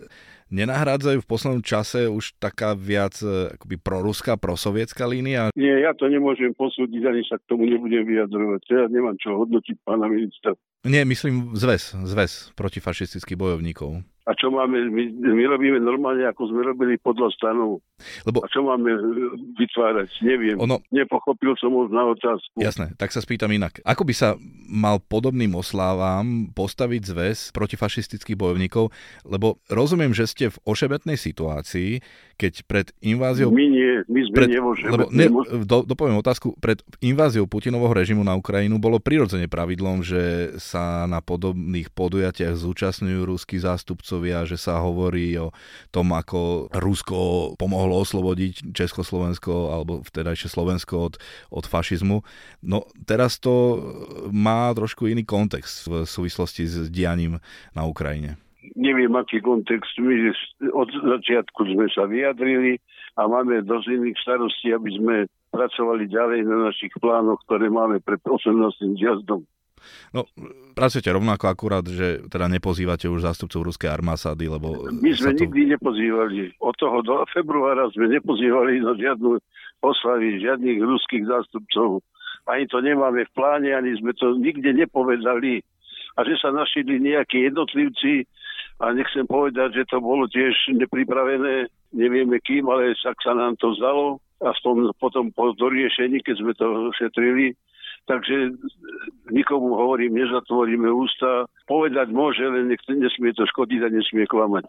Nenahrádzajú 0.54 1.26
v 1.26 1.30
poslednom 1.30 1.64
čase 1.66 2.06
už 2.06 2.38
taká 2.38 2.78
viac 2.78 3.18
e, 3.26 3.58
akoby 3.58 3.82
proruská, 3.82 4.38
prosovietská 4.38 5.10
línia? 5.10 5.50
Nie, 5.58 5.82
ja 5.82 5.98
to 5.98 6.06
nemôžem 6.06 6.54
posúdiť, 6.54 7.02
ani 7.10 7.26
sa 7.26 7.42
k 7.42 7.48
tomu 7.50 7.66
nebudem 7.66 8.06
vyjadrovať. 8.06 8.62
Ja 8.70 8.86
nemám 8.86 9.18
čo 9.18 9.34
hodnotiť 9.34 9.82
pána 9.82 10.06
ministra. 10.06 10.54
Nie, 10.86 11.10
myslím 11.10 11.58
zväz, 11.58 11.98
zväz 12.06 12.54
protifašistických 12.54 13.34
bojovníkov. 13.34 14.06
A 14.24 14.32
čo 14.40 14.48
máme, 14.48 14.88
my, 14.88 15.04
my 15.20 15.44
robíme 15.52 15.84
normálne, 15.84 16.24
ako 16.24 16.48
sme 16.48 16.64
robili 16.64 16.96
podľa 16.96 17.28
stanov. 17.36 17.84
Lebo... 18.24 18.40
A 18.40 18.48
čo 18.48 18.64
máme 18.64 18.96
e, 18.96 19.02
vytvárať, 19.60 20.24
neviem. 20.24 20.56
Ono... 20.64 20.80
Nepochopil 20.96 21.52
som 21.60 21.76
už 21.76 21.92
na 21.92 22.08
otázku. 22.08 22.56
Jasné, 22.56 22.96
tak 22.96 23.12
sa 23.12 23.20
spýtam 23.20 23.52
inak. 23.52 23.84
Ako 23.84 24.08
by 24.08 24.14
sa 24.16 24.40
mal 24.72 25.04
podobným 25.04 25.52
oslávam 25.60 26.48
postaviť 26.56 27.02
zväz 27.04 27.38
protifašistických 27.52 28.40
bojovníkov? 28.40 28.96
Lebo 29.28 29.60
rozumiem, 29.68 30.16
že 30.16 30.24
ste 30.24 30.46
v 30.48 30.58
ošebetnej 30.64 31.20
situácii, 31.20 32.00
keď 32.40 32.54
pred 32.64 32.88
inváziou... 33.04 33.52
My 33.52 33.68
nie, 33.68 34.08
my 34.08 34.22
sme 34.24 34.36
pred, 34.40 34.48
lebo 34.88 35.04
ne, 35.12 35.28
do, 35.68 35.84
dopoviem 35.84 36.16
otázku. 36.16 36.56
Pred 36.64 36.80
inváziou 37.04 37.44
Putinovho 37.44 37.92
režimu 37.92 38.24
na 38.24 38.40
Ukrajinu 38.40 38.80
bolo 38.80 39.04
prirodzene 39.04 39.52
pravidlom, 39.52 40.00
že 40.00 40.56
sa 40.64 41.04
na 41.12 41.20
podobných 41.20 41.92
podujatiach 41.92 42.56
zúčastňujú 42.56 43.22
ruskí 43.28 43.60
zástupcov 43.60 44.13
zástupcovia, 44.14 44.46
že 44.46 44.58
sa 44.62 44.78
hovorí 44.82 45.34
o 45.42 45.50
tom, 45.90 46.14
ako 46.14 46.70
Rusko 46.70 47.18
pomohlo 47.58 47.98
oslobodiť 48.06 48.74
Československo 48.74 49.74
alebo 49.74 50.06
vtedajšie 50.06 50.50
Slovensko 50.50 51.10
od, 51.10 51.14
od 51.50 51.66
fašizmu. 51.66 52.22
No 52.62 52.86
teraz 53.10 53.42
to 53.42 53.82
má 54.30 54.70
trošku 54.78 55.10
iný 55.10 55.26
kontext 55.26 55.90
v 55.90 56.06
súvislosti 56.06 56.70
s 56.70 56.90
dianím 56.94 57.42
na 57.74 57.86
Ukrajine 57.90 58.38
neviem, 58.80 59.12
aký 59.12 59.44
kontext. 59.44 59.92
My 60.00 60.32
od 60.72 60.88
začiatku 60.88 61.68
sme 61.68 61.92
sa 61.92 62.08
vyjadrili 62.08 62.80
a 63.20 63.28
máme 63.28 63.60
dosť 63.60 63.92
iných 63.92 64.18
starostí, 64.24 64.72
aby 64.72 64.90
sme 64.98 65.16
pracovali 65.52 66.08
ďalej 66.08 66.48
na 66.48 66.72
našich 66.72 66.96
plánoch, 66.98 67.44
ktoré 67.44 67.68
máme 67.68 68.00
pred 68.00 68.24
18. 68.24 68.98
zjazdom. 68.98 69.44
No, 70.14 70.30
pracujete 70.78 71.10
rovnako 71.12 71.46
akurát, 71.50 71.86
že 71.86 72.24
teda 72.30 72.46
nepozývate 72.48 73.10
už 73.10 73.26
zástupcov 73.26 73.66
ruskej 73.66 73.90
armády, 73.90 74.46
lebo... 74.46 74.90
My 74.90 75.12
sme 75.16 75.34
to... 75.34 75.48
nikdy 75.48 75.78
nepozývali. 75.78 76.58
Od 76.62 76.76
toho 76.78 77.02
do 77.02 77.24
februára 77.34 77.90
sme 77.92 78.12
nepozývali 78.12 78.84
na 78.84 78.94
žiadnu 78.94 79.42
oslavy 79.84 80.40
žiadnych 80.40 80.80
ruských 80.80 81.28
zástupcov. 81.28 82.00
Ani 82.48 82.68
to 82.68 82.84
nemáme 82.84 83.24
v 83.24 83.32
pláne, 83.36 83.72
ani 83.72 83.96
sme 84.00 84.12
to 84.16 84.36
nikde 84.36 84.76
nepovedali. 84.76 85.64
A 86.14 86.20
že 86.28 86.36
sa 86.38 86.54
našili 86.54 87.00
nejakí 87.02 87.48
jednotlivci, 87.50 88.28
a 88.82 88.92
nechcem 88.92 89.24
povedať, 89.30 89.80
že 89.80 89.90
to 89.90 90.02
bolo 90.02 90.26
tiež 90.26 90.54
nepripravené, 90.74 91.70
nevieme 91.94 92.42
kým, 92.42 92.66
ale 92.68 92.98
však 92.98 93.16
sa 93.22 93.38
nám 93.38 93.56
to 93.62 93.72
zdalo. 93.78 94.18
Aspoň 94.44 94.92
potom 95.00 95.32
po 95.32 95.56
doriešení, 95.56 96.20
keď 96.20 96.36
sme 96.42 96.52
to 96.58 96.92
šetrili, 96.98 97.56
Takže 98.04 98.60
nikomu 99.32 99.80
hovorím, 99.80 100.20
nezatvoríme 100.20 100.92
ústa. 100.92 101.48
Povedať 101.66 102.12
môže, 102.12 102.44
len 102.44 102.68
nesmie 103.00 103.32
to 103.32 103.48
škodiť 103.48 103.80
a 103.88 103.90
nesmie 103.90 104.28
klamať. 104.28 104.68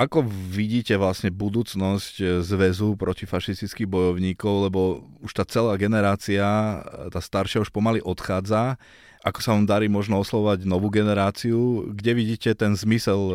Ako 0.00 0.24
vidíte 0.26 0.96
vlastne 0.96 1.28
budúcnosť 1.28 2.40
zväzu 2.40 2.96
protifašistických 2.96 3.84
bojovníkov, 3.84 4.72
lebo 4.72 4.80
už 5.20 5.36
tá 5.36 5.44
celá 5.44 5.76
generácia, 5.76 6.80
tá 7.12 7.20
staršia 7.20 7.60
už 7.60 7.68
pomaly 7.68 8.00
odchádza. 8.00 8.80
Ako 9.20 9.44
sa 9.44 9.52
vám 9.52 9.68
darí 9.68 9.92
možno 9.92 10.16
oslovať 10.24 10.64
novú 10.64 10.88
generáciu? 10.88 11.92
Kde 11.92 12.12
vidíte 12.16 12.56
ten 12.56 12.72
zmysel 12.72 13.20
e, 13.20 13.34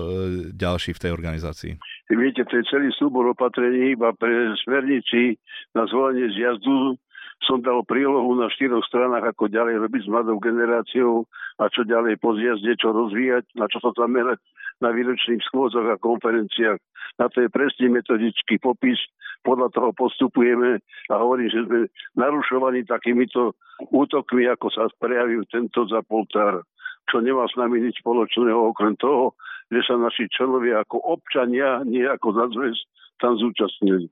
ďalší 0.49 0.97
v 0.97 1.01
tej 1.05 1.11
organizácii? 1.13 1.77
Viete, 2.09 2.41
to 2.49 2.57
je 2.57 2.65
celý 2.65 2.89
súbor 2.97 3.29
opatrení 3.29 3.93
iba 3.93 4.09
pre 4.17 4.57
smernici 4.65 5.37
na 5.77 5.85
zvolenie 5.85 6.33
zjazdu 6.33 6.97
som 7.43 7.59
dal 7.59 7.83
prílohu 7.83 8.31
na 8.39 8.47
štyroch 8.47 8.85
stranách, 8.87 9.35
ako 9.35 9.51
ďalej 9.51 9.83
robiť 9.83 10.01
s 10.07 10.11
mladou 10.11 10.37
generáciou 10.39 11.27
a 11.59 11.67
čo 11.67 11.83
ďalej 11.83 12.17
po 12.23 12.33
zjazde, 12.37 12.79
čo 12.79 12.95
rozvíjať, 12.95 13.45
na 13.59 13.67
čo 13.67 13.83
sa 13.83 13.91
zamerať 13.91 14.39
na 14.79 14.91
výročných 14.91 15.43
schôdzoch 15.51 15.87
a 15.87 15.99
konferenciách. 15.99 16.79
Na 17.19 17.31
to 17.31 17.45
je 17.45 17.49
presne 17.51 17.91
metodický 17.91 18.59
popis, 18.59 18.99
podľa 19.45 19.69
toho 19.69 19.93
postupujeme 19.93 20.81
a 20.81 21.13
hovorím, 21.21 21.53
že 21.53 21.61
sme 21.69 21.79
narušovaní 22.17 22.81
takýmito 22.89 23.53
útokmi, 23.93 24.49
ako 24.49 24.73
sa 24.73 24.89
prejavil 24.97 25.45
tento 25.45 25.85
za 25.85 26.01
poltár, 26.01 26.65
čo 27.13 27.21
nemá 27.21 27.45
s 27.45 27.53
nami 27.53 27.77
nič 27.77 28.01
spoločného, 28.01 28.73
okrem 28.73 28.97
toho, 28.97 29.37
že 29.69 29.85
sa 29.85 30.01
naši 30.01 30.25
členovia 30.33 30.81
ako 30.81 30.97
občania, 30.97 31.85
nie 31.85 32.03
ako 32.09 32.33
zazväz, 32.33 32.77
tam 33.21 33.37
zúčastnili. 33.37 34.09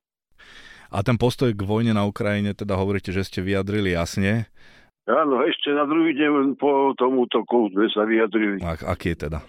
A 0.93 1.01
ten 1.01 1.17
postoj 1.17 1.49
k 1.49 1.65
vojne 1.65 1.97
na 1.97 2.05
Ukrajine, 2.05 2.53
teda 2.53 2.77
hovoríte, 2.77 3.09
že 3.09 3.25
ste 3.25 3.41
vyjadrili 3.41 3.97
jasne. 3.97 4.45
Áno, 5.09 5.41
ešte 5.41 5.73
na 5.73 5.89
druhý 5.89 6.13
deň 6.13 6.53
po 6.55 6.93
tom 6.93 7.17
útoku 7.17 7.73
sme 7.73 7.89
sa 7.89 8.05
vyjadrili. 8.05 8.61
A, 8.61 8.77
aký 8.93 9.17
je 9.17 9.25
teda? 9.27 9.41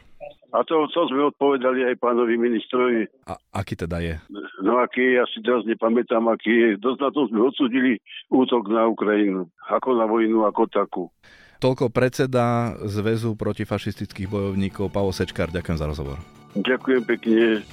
A 0.54 0.62
to, 0.64 0.88
to 0.88 1.04
sme 1.11 1.35
odpovedali 1.35 1.85
aj 1.85 2.00
pánovi 2.00 2.40
ministrovi. 2.40 3.11
A 3.28 3.37
aký 3.52 3.76
teda 3.76 4.00
je? 4.00 4.16
No 4.64 4.80
aký, 4.80 5.20
ja 5.20 5.28
si 5.28 5.44
teraz 5.44 5.66
nepamätám, 5.68 6.24
aký 6.33 6.50
je. 6.50 6.68
Dosť 6.80 6.98
na 7.04 7.11
to 7.12 7.20
sme 7.28 7.40
odsudili 7.44 7.92
útok 8.33 8.70
na 8.72 8.88
Ukrajinu. 8.88 9.50
Ako 9.68 9.98
na 10.00 10.09
vojnu, 10.09 10.48
ako 10.48 10.62
takú. 10.70 11.04
Toľko 11.61 11.90
predseda 11.90 12.72
Zväzu 12.87 13.37
protifašistických 13.37 14.30
bojovníkov 14.30 14.94
Pavo 14.94 15.11
Sečkár. 15.12 15.52
Ďakujem 15.52 15.78
za 15.78 15.87
rozhovor. 15.90 16.18
Ďakujem 16.54 17.02
pekne. 17.02 17.66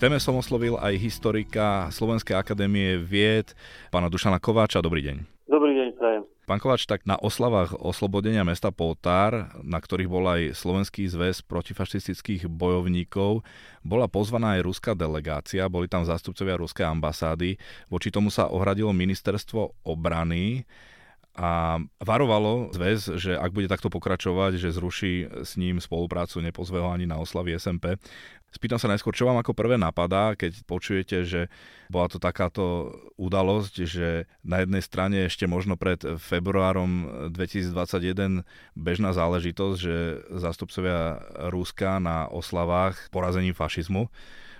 Téme 0.00 0.16
som 0.16 0.32
oslovil 0.40 0.80
aj 0.80 0.96
historika 0.96 1.92
Slovenskej 1.92 2.32
akadémie 2.32 2.96
vied, 2.96 3.52
pána 3.92 4.08
Dušana 4.08 4.40
Kováča. 4.40 4.80
Dobrý 4.80 5.04
deň. 5.04 5.16
Dobrý 5.44 5.76
deň, 5.76 5.88
prajem. 5.92 6.22
Pán 6.48 6.56
Kováč, 6.56 6.88
tak 6.88 7.04
na 7.04 7.20
oslavách 7.20 7.76
oslobodenia 7.76 8.40
mesta 8.40 8.72
Poltár, 8.72 9.52
na 9.60 9.76
ktorých 9.76 10.08
bol 10.08 10.24
aj 10.24 10.56
Slovenský 10.56 11.04
zväz 11.04 11.44
protifašistických 11.44 12.48
bojovníkov, 12.48 13.44
bola 13.84 14.08
pozvaná 14.08 14.56
aj 14.56 14.64
ruská 14.64 14.96
delegácia, 14.96 15.68
boli 15.68 15.84
tam 15.84 16.08
zástupcovia 16.08 16.56
ruskej 16.56 16.88
ambasády. 16.88 17.60
Voči 17.92 18.08
tomu 18.08 18.32
sa 18.32 18.48
ohradilo 18.48 18.96
ministerstvo 18.96 19.84
obrany 19.84 20.64
a 21.40 21.80
varovalo 22.04 22.68
zväz, 22.76 23.16
že 23.16 23.32
ak 23.32 23.56
bude 23.56 23.64
takto 23.64 23.88
pokračovať, 23.88 24.60
že 24.60 24.76
zruší 24.76 25.40
s 25.40 25.56
ním 25.56 25.80
spoluprácu, 25.80 26.44
nepozve 26.44 26.84
ho 26.84 26.92
ani 26.92 27.08
na 27.08 27.16
oslavy 27.16 27.56
SMP. 27.56 27.96
Spýtam 28.52 28.76
sa 28.76 28.92
najskôr, 28.92 29.16
čo 29.16 29.24
vám 29.24 29.40
ako 29.40 29.56
prvé 29.56 29.80
napadá, 29.80 30.36
keď 30.36 30.68
počujete, 30.68 31.24
že 31.24 31.48
bola 31.88 32.12
to 32.12 32.20
takáto 32.20 32.92
udalosť, 33.16 33.74
že 33.88 34.28
na 34.44 34.60
jednej 34.60 34.84
strane 34.84 35.16
ešte 35.24 35.48
možno 35.48 35.80
pred 35.80 36.02
februárom 36.20 37.08
2021 37.32 38.44
bežná 38.76 39.16
záležitosť, 39.16 39.78
že 39.80 39.96
zástupcovia 40.36 41.24
Ruska 41.48 42.04
na 42.04 42.28
oslavách 42.28 43.08
porazením 43.08 43.56
fašizmu, 43.56 44.12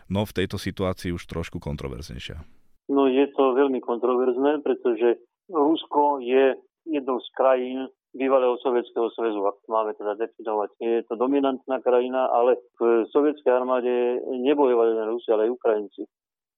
no 0.09 0.21
v 0.25 0.33
tejto 0.33 0.57
situácii 0.57 1.13
už 1.13 1.29
trošku 1.29 1.61
kontroverznejšia. 1.61 2.41
No 2.89 3.05
je 3.05 3.29
to 3.37 3.53
veľmi 3.53 3.85
kontroverzné, 3.85 4.65
pretože 4.65 5.21
Rusko 5.51 6.23
je 6.23 6.55
jednou 6.87 7.21
z 7.21 7.29
krajín 7.37 7.89
bývalého 8.11 8.59
Sovietskeho 8.59 9.11
zväzu, 9.15 9.47
ak 9.47 9.63
máme 9.71 9.95
teda 9.95 10.19
definovať. 10.19 10.71
Je 10.83 11.03
to 11.07 11.15
dominantná 11.15 11.79
krajina, 11.79 12.27
ale 12.27 12.59
v 12.81 13.07
sovietskej 13.15 13.55
armáde 13.55 14.19
nebojovali 14.27 14.99
len 14.99 15.09
Rusi, 15.15 15.31
ale 15.31 15.47
aj 15.47 15.55
Ukrajinci. 15.55 16.03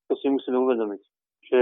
To 0.08 0.16
si 0.16 0.26
musíme 0.32 0.56
uvedomiť 0.56 1.02
že 1.52 1.60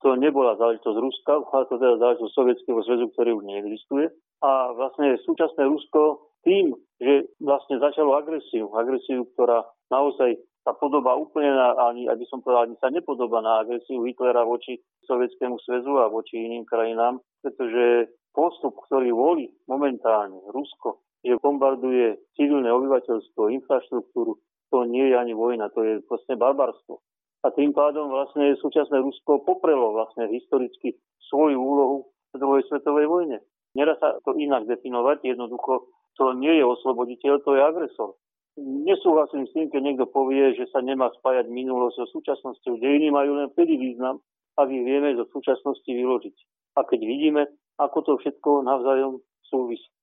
to 0.00 0.16
nebola 0.16 0.56
záležitosť 0.56 0.96
Ruska, 0.96 1.34
ale 1.52 1.68
to 1.68 1.76
teda 1.76 2.00
záležitosť 2.00 2.32
Sovietskeho 2.32 2.80
zväzu, 2.80 3.06
ktorý 3.12 3.30
už 3.36 3.44
neexistuje. 3.44 4.06
A 4.40 4.72
vlastne 4.72 5.20
súčasné 5.26 5.66
Rusko 5.68 6.32
tým, 6.46 6.72
že 6.96 7.28
vlastne 7.42 7.76
začalo 7.76 8.14
agresiu, 8.16 8.72
agresiu, 8.72 9.26
ktorá 9.34 9.66
naozaj 9.90 10.40
sa 10.66 10.74
podobá 10.74 11.14
úplne 11.14 11.54
na, 11.54 11.78
ani, 11.86 12.10
aby 12.10 12.26
som 12.26 12.42
povedal, 12.42 12.66
ani 12.66 12.74
sa 12.82 12.90
nepodobá 12.90 13.38
na 13.38 13.62
agresiu 13.62 14.02
Hitlera 14.02 14.42
voči 14.42 14.82
Sovietskému 15.06 15.62
zväzu 15.62 15.94
a 16.02 16.10
voči 16.10 16.42
iným 16.42 16.66
krajinám, 16.66 17.22
pretože 17.38 18.10
postup, 18.34 18.74
ktorý 18.90 19.14
volí 19.14 19.46
momentálne 19.70 20.42
Rusko, 20.50 21.06
že 21.22 21.38
bombarduje 21.38 22.18
civilné 22.34 22.66
obyvateľstvo, 22.74 23.54
infraštruktúru, 23.62 24.42
to 24.74 24.78
nie 24.90 25.06
je 25.06 25.14
ani 25.14 25.38
vojna, 25.38 25.70
to 25.70 25.86
je 25.86 26.02
vlastne 26.10 26.34
barbarstvo. 26.34 26.98
A 27.46 27.54
tým 27.54 27.70
pádom 27.70 28.10
vlastne 28.10 28.58
súčasné 28.58 28.98
Rusko 28.98 29.46
poprelo 29.46 29.94
vlastne 29.94 30.26
historicky 30.34 30.98
svoju 31.30 31.62
úlohu 31.62 32.10
v 32.34 32.42
druhej 32.42 32.66
svetovej 32.66 33.06
vojne. 33.06 33.38
Nedá 33.78 33.94
sa 34.02 34.18
to 34.26 34.34
inak 34.34 34.66
definovať, 34.66 35.22
jednoducho 35.22 35.86
to 36.18 36.34
nie 36.34 36.58
je 36.58 36.64
osloboditeľ, 36.66 37.38
to 37.46 37.54
je 37.54 37.62
agresor. 37.62 38.18
Nesúhlasím 38.56 39.44
s 39.44 39.52
tým, 39.52 39.68
keď 39.68 39.80
niekto 39.84 40.06
povie, 40.08 40.56
že 40.56 40.64
sa 40.72 40.80
nemá 40.80 41.12
spájať 41.20 41.52
minulosť 41.52 41.96
so 42.00 42.06
súčasnosťou. 42.16 42.80
Dejiny 42.80 43.12
majú 43.12 43.36
len 43.36 43.52
vtedy 43.52 43.76
význam, 43.76 44.24
ak 44.56 44.72
ich 44.72 44.84
vieme 44.84 45.12
zo 45.12 45.28
súčasnosti 45.28 45.84
vyložiť. 45.84 46.36
A 46.80 46.88
keď 46.88 47.00
vidíme, 47.04 47.42
ako 47.76 47.98
to 48.04 48.12
všetko 48.16 48.64
navzájom 48.64 49.20
súvisí. 49.44 49.95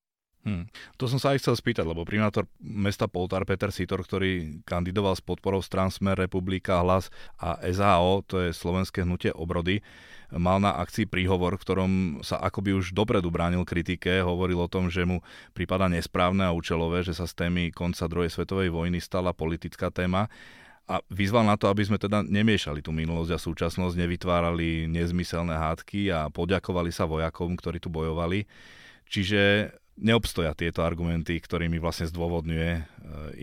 Hmm. 0.43 0.67
To 0.99 1.07
som 1.07 1.23
sa 1.23 1.31
aj 1.31 1.39
chcel 1.39 1.55
spýtať, 1.55 1.87
lebo 1.87 2.03
primátor 2.03 2.43
mesta 2.59 3.07
Poltár 3.07 3.47
Peter 3.47 3.71
Sitor, 3.71 4.03
ktorý 4.03 4.59
kandidoval 4.67 5.15
s 5.15 5.23
podporou 5.23 5.63
strán 5.63 5.87
Smer, 5.87 6.19
Republika, 6.19 6.83
Hlas 6.83 7.07
a 7.39 7.63
SHO, 7.63 8.27
to 8.27 8.43
je 8.43 8.49
Slovenské 8.51 9.07
hnutie 9.07 9.31
obrody, 9.31 9.79
mal 10.35 10.59
na 10.59 10.75
akcii 10.75 11.07
príhovor, 11.07 11.55
v 11.55 11.63
ktorom 11.63 11.91
sa 12.27 12.43
akoby 12.43 12.75
už 12.75 12.91
dopredu 12.91 13.31
bránil 13.31 13.63
kritike, 13.63 14.19
hovoril 14.19 14.59
o 14.59 14.67
tom, 14.67 14.91
že 14.91 15.07
mu 15.07 15.23
prípada 15.55 15.87
nesprávne 15.87 16.43
a 16.43 16.51
účelové, 16.51 17.07
že 17.07 17.15
sa 17.15 17.23
z 17.23 17.47
témy 17.47 17.71
konca 17.71 18.03
druhej 18.11 18.27
svetovej 18.27 18.67
vojny 18.67 18.99
stala 18.99 19.31
politická 19.31 19.95
téma 19.95 20.27
a 20.83 20.99
vyzval 21.07 21.47
na 21.47 21.55
to, 21.55 21.71
aby 21.71 21.87
sme 21.87 21.95
teda 21.95 22.19
nemiešali 22.27 22.83
tú 22.83 22.91
minulosť 22.91 23.31
a 23.31 23.39
súčasnosť, 23.39 23.95
nevytvárali 23.95 24.91
nezmyselné 24.91 25.55
hádky 25.55 26.11
a 26.11 26.27
poďakovali 26.27 26.91
sa 26.91 27.07
vojakom, 27.07 27.55
ktorí 27.55 27.79
tu 27.79 27.87
bojovali. 27.87 28.43
Čiže 29.07 29.71
neobstoja 29.97 30.57
tieto 30.57 30.81
argumenty, 30.81 31.37
ktorými 31.37 31.77
vlastne 31.77 32.09
zdôvodňuje 32.09 32.69
e, 32.73 32.81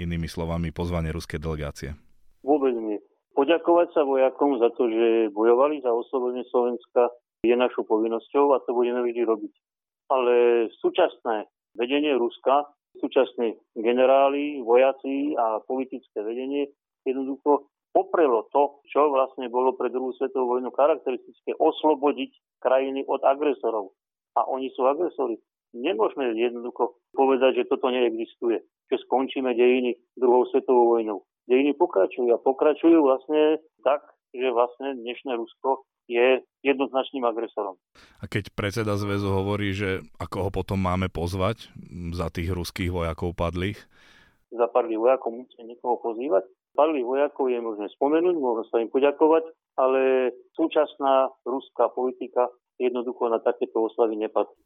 inými 0.01 0.27
slovami 0.27 0.75
pozvanie 0.75 1.15
ruskej 1.15 1.39
delegácie? 1.39 1.95
Vôbec 2.43 2.75
nie. 2.75 2.99
Poďakovať 3.37 3.89
sa 3.95 4.03
vojakom 4.03 4.59
za 4.59 4.69
to, 4.75 4.91
že 4.91 5.33
bojovali 5.33 5.81
za 5.81 5.93
oslobodenie 5.95 6.45
Slovenska 6.51 7.09
je 7.41 7.57
našou 7.57 7.89
povinnosťou 7.89 8.53
a 8.53 8.63
to 8.67 8.77
budeme 8.77 9.01
vždy 9.01 9.23
robiť. 9.25 9.53
Ale 10.11 10.35
súčasné 10.83 11.47
vedenie 11.79 12.13
Ruska, 12.19 12.67
súčasní 12.99 13.55
generáli, 13.79 14.61
vojaci 14.61 15.39
a 15.39 15.63
politické 15.63 16.21
vedenie 16.21 16.69
jednoducho 17.07 17.71
poprelo 17.95 18.47
to, 18.51 18.83
čo 18.91 19.11
vlastne 19.11 19.51
bolo 19.51 19.75
pre 19.75 19.91
druhú 19.91 20.15
svetovú 20.15 20.59
vojnu 20.59 20.71
charakteristické, 20.75 21.55
oslobodiť 21.59 22.61
krajiny 22.63 23.07
od 23.07 23.23
agresorov. 23.23 23.95
A 24.39 24.47
oni 24.47 24.71
sú 24.75 24.87
agresori. 24.87 25.39
Nemôžeme 25.71 26.35
jednoducho 26.35 26.99
povedať, 27.15 27.63
že 27.63 27.71
toto 27.71 27.95
neexistuje, 27.95 28.59
že 28.91 28.97
skončíme 29.07 29.55
dejiny 29.55 29.95
druhou 30.19 30.43
svetovou 30.51 30.99
vojnou. 30.99 31.23
Dejiny 31.47 31.79
pokračujú 31.79 32.31
a 32.35 32.43
pokračujú 32.43 32.99
vlastne 33.03 33.63
tak, 33.87 34.03
že 34.35 34.51
vlastne 34.51 34.99
dnešné 34.99 35.35
Rusko 35.39 35.87
je 36.11 36.43
jednoznačným 36.67 37.23
agresorom. 37.23 37.79
A 38.19 38.27
keď 38.27 38.51
predseda 38.51 38.99
zväzu 38.99 39.31
hovorí, 39.31 39.71
že 39.71 40.03
ako 40.19 40.47
ho 40.47 40.51
potom 40.51 40.83
máme 40.83 41.07
pozvať 41.07 41.71
za 42.15 42.35
tých 42.35 42.51
ruských 42.51 42.91
vojakov 42.91 43.39
padlých? 43.39 43.79
Za 44.51 44.67
padlých 44.67 44.99
vojakov 44.99 45.31
musíme 45.47 45.71
niekoho 45.71 46.03
pozývať. 46.03 46.51
Padlých 46.75 47.07
vojakov 47.07 47.47
je 47.47 47.63
možné 47.63 47.87
spomenúť, 47.95 48.35
možno 48.43 48.67
sa 48.67 48.83
im 48.83 48.91
poďakovať, 48.91 49.47
ale 49.79 50.35
súčasná 50.59 51.31
ruská 51.47 51.95
politika 51.95 52.51
jednoducho 52.83 53.31
na 53.31 53.39
takéto 53.39 53.87
oslavy 53.87 54.19
nepatrí. 54.19 54.59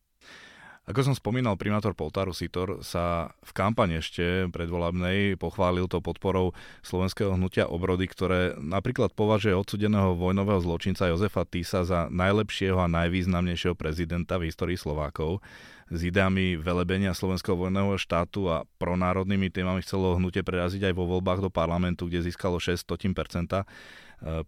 Ako 0.85 1.01
som 1.01 1.17
spomínal, 1.17 1.57
primátor 1.57 1.97
Poltáru 1.97 2.37
Sitor 2.37 2.85
sa 2.85 3.33
v 3.41 3.51
kampane 3.57 4.05
ešte 4.05 4.53
predvolebnej 4.53 5.41
pochválil 5.41 5.89
to 5.89 6.05
podporou 6.05 6.53
slovenského 6.85 7.33
hnutia 7.33 7.65
obrody, 7.65 8.05
ktoré 8.05 8.53
napríklad 8.61 9.17
považuje 9.17 9.57
odsudeného 9.57 10.13
vojnového 10.13 10.61
zločinca 10.61 11.09
Jozefa 11.09 11.49
Tisa 11.49 11.89
za 11.89 12.13
najlepšieho 12.13 12.77
a 12.77 12.93
najvýznamnejšieho 13.01 13.73
prezidenta 13.73 14.37
v 14.37 14.53
histórii 14.53 14.77
Slovákov. 14.77 15.41
S 15.89 16.05
ideami 16.05 16.61
velebenia 16.61 17.17
slovenského 17.17 17.57
vojnového 17.57 17.97
štátu 17.97 18.53
a 18.53 18.69
pronárodnými 18.77 19.49
témami 19.49 19.81
chcelo 19.81 20.21
hnutie 20.21 20.45
preraziť 20.45 20.93
aj 20.93 20.95
vo 21.01 21.09
voľbách 21.09 21.41
do 21.41 21.49
parlamentu, 21.49 22.13
kde 22.13 22.29
získalo 22.29 22.61
6 22.61 22.85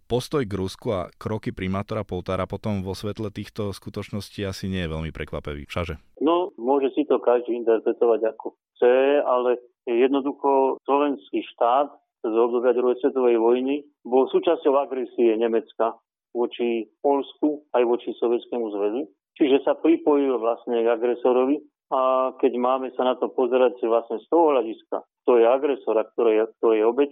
Postoj 0.07 0.43
k 0.47 0.53
Rusku 0.53 0.93
a 0.95 1.11
kroky 1.19 1.51
primátora 1.51 2.07
Poltára 2.07 2.47
potom 2.47 2.81
vo 2.81 2.95
svetle 2.95 3.29
týchto 3.29 3.75
skutočností 3.75 4.45
asi 4.47 4.71
nie 4.71 4.85
je 4.85 4.93
veľmi 4.93 5.11
prekvapivý. 5.11 5.67
Všaže? 5.67 5.99
No, 6.23 6.55
môže 6.57 6.93
si 6.95 7.03
to 7.05 7.19
každý 7.19 7.57
interpretovať 7.59 8.35
ako 8.35 8.55
chce, 8.55 9.21
ale 9.21 9.61
jednoducho 9.85 10.81
slovenský 10.83 11.45
štát 11.55 11.93
z 12.25 12.33
obdobia 12.33 12.73
druhej 12.73 12.97
svetovej 12.99 13.37
vojny 13.37 13.85
bol 14.03 14.27
súčasťou 14.27 14.75
agresie 14.81 15.37
Nemecka 15.37 15.95
voči 16.35 16.89
Polsku 16.99 17.65
aj 17.71 17.83
voči 17.87 18.11
Sovietskému 18.17 18.67
zväzu. 18.73 19.01
Čiže 19.37 19.63
sa 19.63 19.77
pripojil 19.77 20.37
vlastne 20.41 20.81
k 20.81 20.87
agresorovi 20.89 21.61
a 21.93 22.33
keď 22.41 22.51
máme 22.57 22.91
sa 22.97 23.05
na 23.05 23.15
to 23.15 23.31
pozerať 23.31 23.79
vlastne 23.85 24.19
z 24.19 24.27
toho 24.27 24.51
hľadiska, 24.51 25.05
to 25.23 25.37
je 25.39 25.45
agresor 25.45 25.95
a 25.95 26.03
kto 26.03 26.21
je, 26.27 26.41
kto 26.57 26.67
je 26.73 26.81
obeď, 26.83 27.11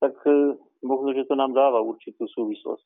tak 0.00 0.14
e, 0.24 0.56
možno, 0.84 1.12
že 1.16 1.28
to 1.28 1.34
nám 1.38 1.52
dáva 1.56 1.80
určitú 1.80 2.26
súvislosť. 2.28 2.84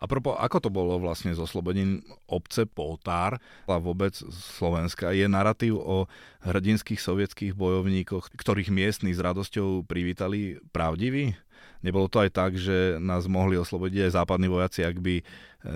A 0.00 0.08
propos, 0.08 0.36
ako 0.40 0.68
to 0.68 0.70
bolo 0.72 0.96
vlastne 0.96 1.36
s 1.36 1.40
oslobodením 1.40 2.00
obce 2.28 2.64
Poltár 2.64 3.36
a 3.68 3.76
vôbec 3.76 4.16
Slovenska? 4.56 5.12
Je 5.12 5.28
narratív 5.28 5.76
o 5.76 6.08
hrdinských 6.44 7.00
sovietských 7.00 7.52
bojovníkoch, 7.52 8.32
ktorých 8.32 8.72
miestni 8.72 9.12
s 9.12 9.20
radosťou 9.20 9.84
privítali 9.84 10.56
pravdivý? 10.72 11.36
Nebolo 11.84 12.08
to 12.08 12.24
aj 12.24 12.30
tak, 12.32 12.56
že 12.56 12.96
nás 12.98 13.28
mohli 13.28 13.60
oslobodiť 13.60 14.08
aj 14.08 14.16
západní 14.16 14.48
vojaci, 14.48 14.80
ak 14.80 14.96
by 14.96 15.20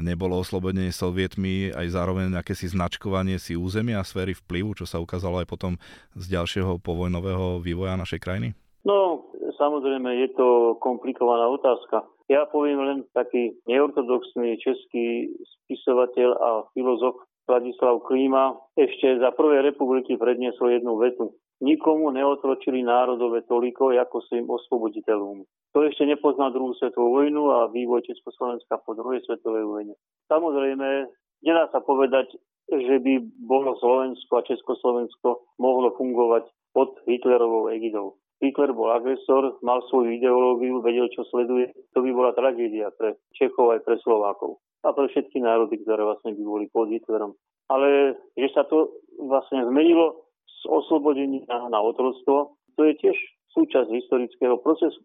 nebolo 0.01 0.41
oslobodenie 0.41 0.91
sovietmi, 0.95 1.71
aj 1.71 1.93
zároveň 1.93 2.33
nejaké 2.33 2.57
si 2.57 2.73
značkovanie 2.73 3.37
si 3.37 3.53
územia 3.59 4.01
a 4.01 4.07
sféry 4.07 4.33
vplyvu, 4.33 4.81
čo 4.81 4.89
sa 4.89 5.03
ukázalo 5.03 5.45
aj 5.45 5.49
potom 5.49 5.77
z 6.17 6.25
ďalšieho 6.41 6.81
povojnového 6.81 7.61
vývoja 7.61 8.01
našej 8.01 8.21
krajiny? 8.23 8.49
No, 8.81 9.29
samozrejme 9.61 10.09
je 10.25 10.29
to 10.33 10.49
komplikovaná 10.81 11.45
otázka. 11.53 12.09
Ja 12.33 12.49
poviem 12.49 12.81
len 12.81 12.99
taký 13.13 13.61
neortodoxný 13.69 14.57
český 14.57 15.29
spisovateľ 15.45 16.29
a 16.41 16.51
filozof 16.73 17.21
Vladislav 17.45 18.01
Klíma 18.07 18.55
ešte 18.79 19.19
za 19.19 19.35
prvej 19.35 19.67
republiky 19.75 20.15
predniesol 20.15 20.79
jednu 20.79 20.97
vetu. 20.97 21.35
nikomu 21.61 22.09
neotročili 22.15 22.81
národové 22.81 23.45
toliko, 23.45 23.93
ako 23.93 24.25
svojim 24.25 24.49
osvoboditeľom. 24.49 25.45
To 25.77 25.79
ešte 25.85 26.09
nepoznal 26.09 26.55
druhú 26.55 26.73
svetovú 26.79 27.21
vojnu 27.21 27.53
a 27.53 27.69
vývoj 27.69 28.07
Československa 28.07 28.81
po 28.83 28.97
druhej 28.97 29.21
svetovej 29.29 29.67
vojne. 29.69 29.95
Samozrejme, 30.31 31.11
nedá 31.45 31.69
sa 31.69 31.85
povedať, 31.85 32.33
že 32.71 32.97
by 33.03 33.13
bolo 33.45 33.75
Slovensko 33.83 34.41
a 34.41 34.47
Československo 34.47 35.59
mohlo 35.59 35.91
fungovať 35.99 36.47
pod 36.71 36.95
Hitlerovou 37.05 37.69
egidou. 37.75 38.20
Hitler 38.41 38.73
bol 38.73 38.89
agresor, 38.89 39.61
mal 39.61 39.85
svoju 39.93 40.17
ideológiu, 40.17 40.81
vedel, 40.81 41.13
čo 41.13 41.29
sleduje. 41.29 41.71
To 41.93 42.01
by 42.01 42.11
bola 42.11 42.33
tragédia 42.33 42.89
pre 42.97 43.21
Čechov 43.37 43.77
aj 43.77 43.85
pre 43.85 44.01
Slovákov 44.01 44.65
a 44.81 44.97
pre 44.97 45.13
všetky 45.13 45.45
národy, 45.45 45.77
ktoré 45.85 46.01
vlastne 46.09 46.33
by 46.33 46.43
boli 46.43 46.67
pod 46.73 46.89
Hitlerom. 46.89 47.37
Ale 47.69 48.17
že 48.35 48.49
sa 48.57 48.65
to 48.65 48.97
vlastne 49.21 49.61
zmenilo 49.69 50.25
z 50.49 50.61
oslobodenia 50.73 51.45
na 51.69 51.79
otroctvo, 51.85 52.57
to 52.77 52.81
je 52.89 52.97
tiež 52.97 53.17
súčasť 53.53 53.93
historického 53.93 54.57
procesu. 54.65 55.05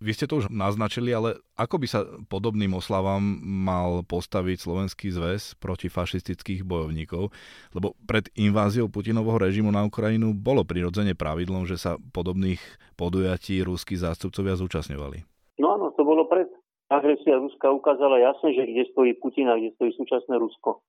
Vy 0.00 0.16
ste 0.16 0.24
to 0.24 0.40
už 0.40 0.48
naznačili, 0.48 1.12
ale 1.12 1.36
ako 1.60 1.76
by 1.76 1.86
sa 1.86 2.00
podobným 2.32 2.72
oslavám 2.72 3.20
mal 3.44 4.00
postaviť 4.00 4.56
Slovenský 4.56 5.12
zväz 5.12 5.60
proti 5.60 5.92
fašistických 5.92 6.64
bojovníkov? 6.64 7.28
Lebo 7.76 7.92
pred 8.08 8.32
inváziou 8.32 8.88
Putinovho 8.88 9.36
režimu 9.36 9.68
na 9.68 9.84
Ukrajinu 9.84 10.32
bolo 10.32 10.64
prirodzene 10.64 11.12
pravidlom, 11.12 11.68
že 11.68 11.76
sa 11.76 12.00
podobných 12.16 12.64
podujatí 12.96 13.60
ruskí 13.60 14.00
zástupcovia 14.00 14.56
zúčastňovali. 14.56 15.20
No 15.60 15.76
áno, 15.76 15.92
to 15.92 16.00
bolo 16.00 16.24
pred. 16.24 16.48
Agresia 16.90 17.38
Ruska 17.38 17.70
ukázala 17.70 18.18
jasne, 18.18 18.50
že 18.50 18.66
kde 18.66 18.82
stojí 18.90 19.14
Putin 19.20 19.46
a 19.46 19.54
kde 19.54 19.70
stojí 19.78 19.94
súčasné 19.94 20.34
Rusko. 20.40 20.82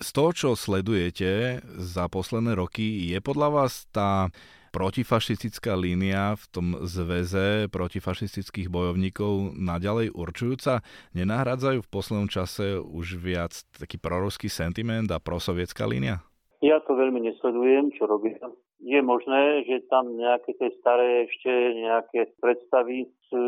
Z 0.00 0.08
toho, 0.10 0.30
čo 0.34 0.48
sledujete 0.58 1.62
za 1.78 2.10
posledné 2.10 2.58
roky, 2.58 3.06
je 3.06 3.18
podľa 3.22 3.48
vás 3.54 3.86
tá 3.94 4.34
protifašistická 4.70 5.74
línia 5.74 6.36
v 6.36 6.44
tom 6.50 6.66
zväze 6.84 7.68
protifašistických 7.72 8.68
bojovníkov 8.68 9.56
naďalej 9.56 10.14
určujúca? 10.14 10.84
Nenahrádzajú 11.16 11.84
v 11.84 11.92
poslednom 11.92 12.28
čase 12.28 12.78
už 12.78 13.20
viac 13.20 13.52
taký 13.76 13.96
proruský 13.96 14.46
sentiment 14.52 15.08
a 15.12 15.22
prosovietská 15.22 15.88
línia? 15.88 16.24
Ja 16.58 16.82
to 16.82 16.98
veľmi 16.98 17.22
nesledujem, 17.22 17.94
čo 17.94 18.10
robia. 18.10 18.34
Je 18.82 18.98
možné, 18.98 19.62
že 19.66 19.86
tam 19.86 20.10
nejaké 20.14 20.58
tie 20.58 20.74
staré 20.82 21.30
ešte 21.30 21.50
nejaké 21.78 22.34
predstavy 22.42 23.06
z 23.26 23.30
e, 23.30 23.42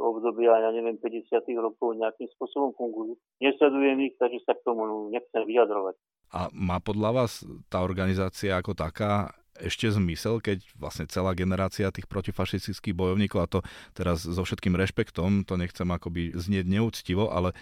obdobia, 0.00 0.56
ja 0.64 0.72
neviem, 0.72 0.96
50. 0.96 1.32
rokov 1.60 1.96
nejakým 1.96 2.28
spôsobom 2.36 2.72
fungujú. 2.76 3.20
Nesledujem 3.44 4.08
ich, 4.08 4.14
takže 4.16 4.40
sa 4.48 4.56
k 4.56 4.64
tomu 4.64 5.12
nechcem 5.12 5.44
vyjadrovať. 5.44 5.96
A 6.32 6.48
má 6.52 6.80
podľa 6.80 7.10
vás 7.12 7.44
tá 7.68 7.84
organizácia 7.84 8.56
ako 8.56 8.72
taká 8.72 9.36
ešte 9.60 9.88
zmysel, 9.92 10.40
keď 10.40 10.62
vlastne 10.76 11.08
celá 11.08 11.32
generácia 11.32 11.92
tých 11.92 12.08
protifašistických 12.08 12.96
bojovníkov, 12.96 13.38
a 13.40 13.50
to 13.50 13.60
teraz 13.96 14.24
so 14.24 14.42
všetkým 14.42 14.76
rešpektom, 14.76 15.44
to 15.48 15.54
nechcem 15.56 15.88
akoby 15.88 16.36
znieť 16.36 16.66
neúctivo, 16.68 17.28
ale 17.32 17.56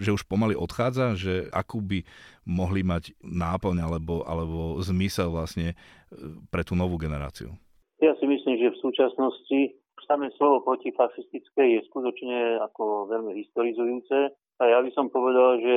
že 0.00 0.14
už 0.14 0.24
pomaly 0.24 0.56
odchádza, 0.56 1.16
že 1.18 1.34
akú 1.52 1.84
by 1.84 2.04
mohli 2.48 2.80
mať 2.80 3.12
náplň 3.20 3.76
alebo, 3.84 4.24
alebo 4.24 4.80
zmysel 4.80 5.30
vlastne 5.30 5.72
e, 5.72 5.74
pre 6.48 6.64
tú 6.64 6.74
novú 6.74 6.96
generáciu? 6.96 7.52
Ja 8.00 8.16
si 8.16 8.24
myslím, 8.24 8.56
že 8.56 8.72
v 8.72 8.80
súčasnosti 8.80 9.60
samé 10.10 10.34
slovo 10.34 10.66
protifašistické 10.66 11.78
je 11.78 11.86
skutočne 11.86 12.58
ako 12.66 13.06
veľmi 13.12 13.36
historizujúce. 13.38 14.34
A 14.60 14.62
ja 14.66 14.82
by 14.82 14.90
som 14.92 15.06
povedal, 15.06 15.62
že 15.62 15.74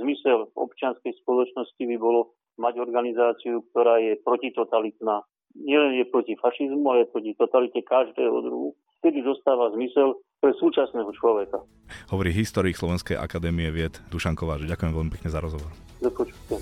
zmysel 0.00 0.48
občianskej 0.56 1.12
spoločnosti 1.20 1.82
by 1.84 1.96
bolo 2.00 2.32
mať 2.56 2.74
organizáciu, 2.80 3.64
ktorá 3.72 4.00
je 4.00 4.16
protitotalitná. 4.20 5.24
Nielen 5.56 5.96
je 5.96 6.04
proti 6.08 6.36
fašizmu, 6.36 6.84
ale 6.92 7.08
proti 7.08 7.32
totalite 7.32 7.80
každého 7.80 8.36
druhu. 8.44 8.76
Vtedy 9.00 9.24
dostáva 9.24 9.72
zmysel 9.72 10.20
pre 10.40 10.52
súčasného 10.56 11.08
človeka. 11.16 11.64
Hovorí 12.12 12.32
historik 12.32 12.76
Slovenskej 12.76 13.16
akadémie 13.16 13.72
vied 13.72 13.96
Dušan 14.12 14.36
Kováč. 14.36 14.68
Ďakujem 14.68 14.92
veľmi 14.92 15.10
pekne 15.16 15.30
za 15.32 15.40
rozhovor. 15.40 15.70
Do 16.00 16.12
počutia. 16.12 16.60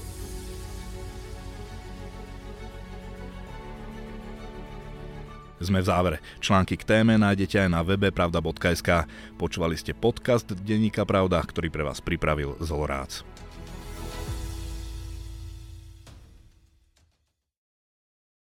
Sme 5.65 5.81
v 5.81 5.89
závere. 5.89 6.19
Články 6.45 6.77
k 6.77 6.85
téme 6.85 7.17
nájdete 7.17 7.57
aj 7.57 7.71
na 7.73 7.81
webe 7.81 8.13
pravda.sk. 8.13 9.09
Počúvali 9.41 9.81
ste 9.81 9.97
podcast 9.97 10.53
Denníka 10.53 11.09
Pravda, 11.09 11.41
ktorý 11.41 11.73
pre 11.73 11.87
vás 11.87 12.05
pripravil 12.05 12.61
Zolorác. 12.61 13.25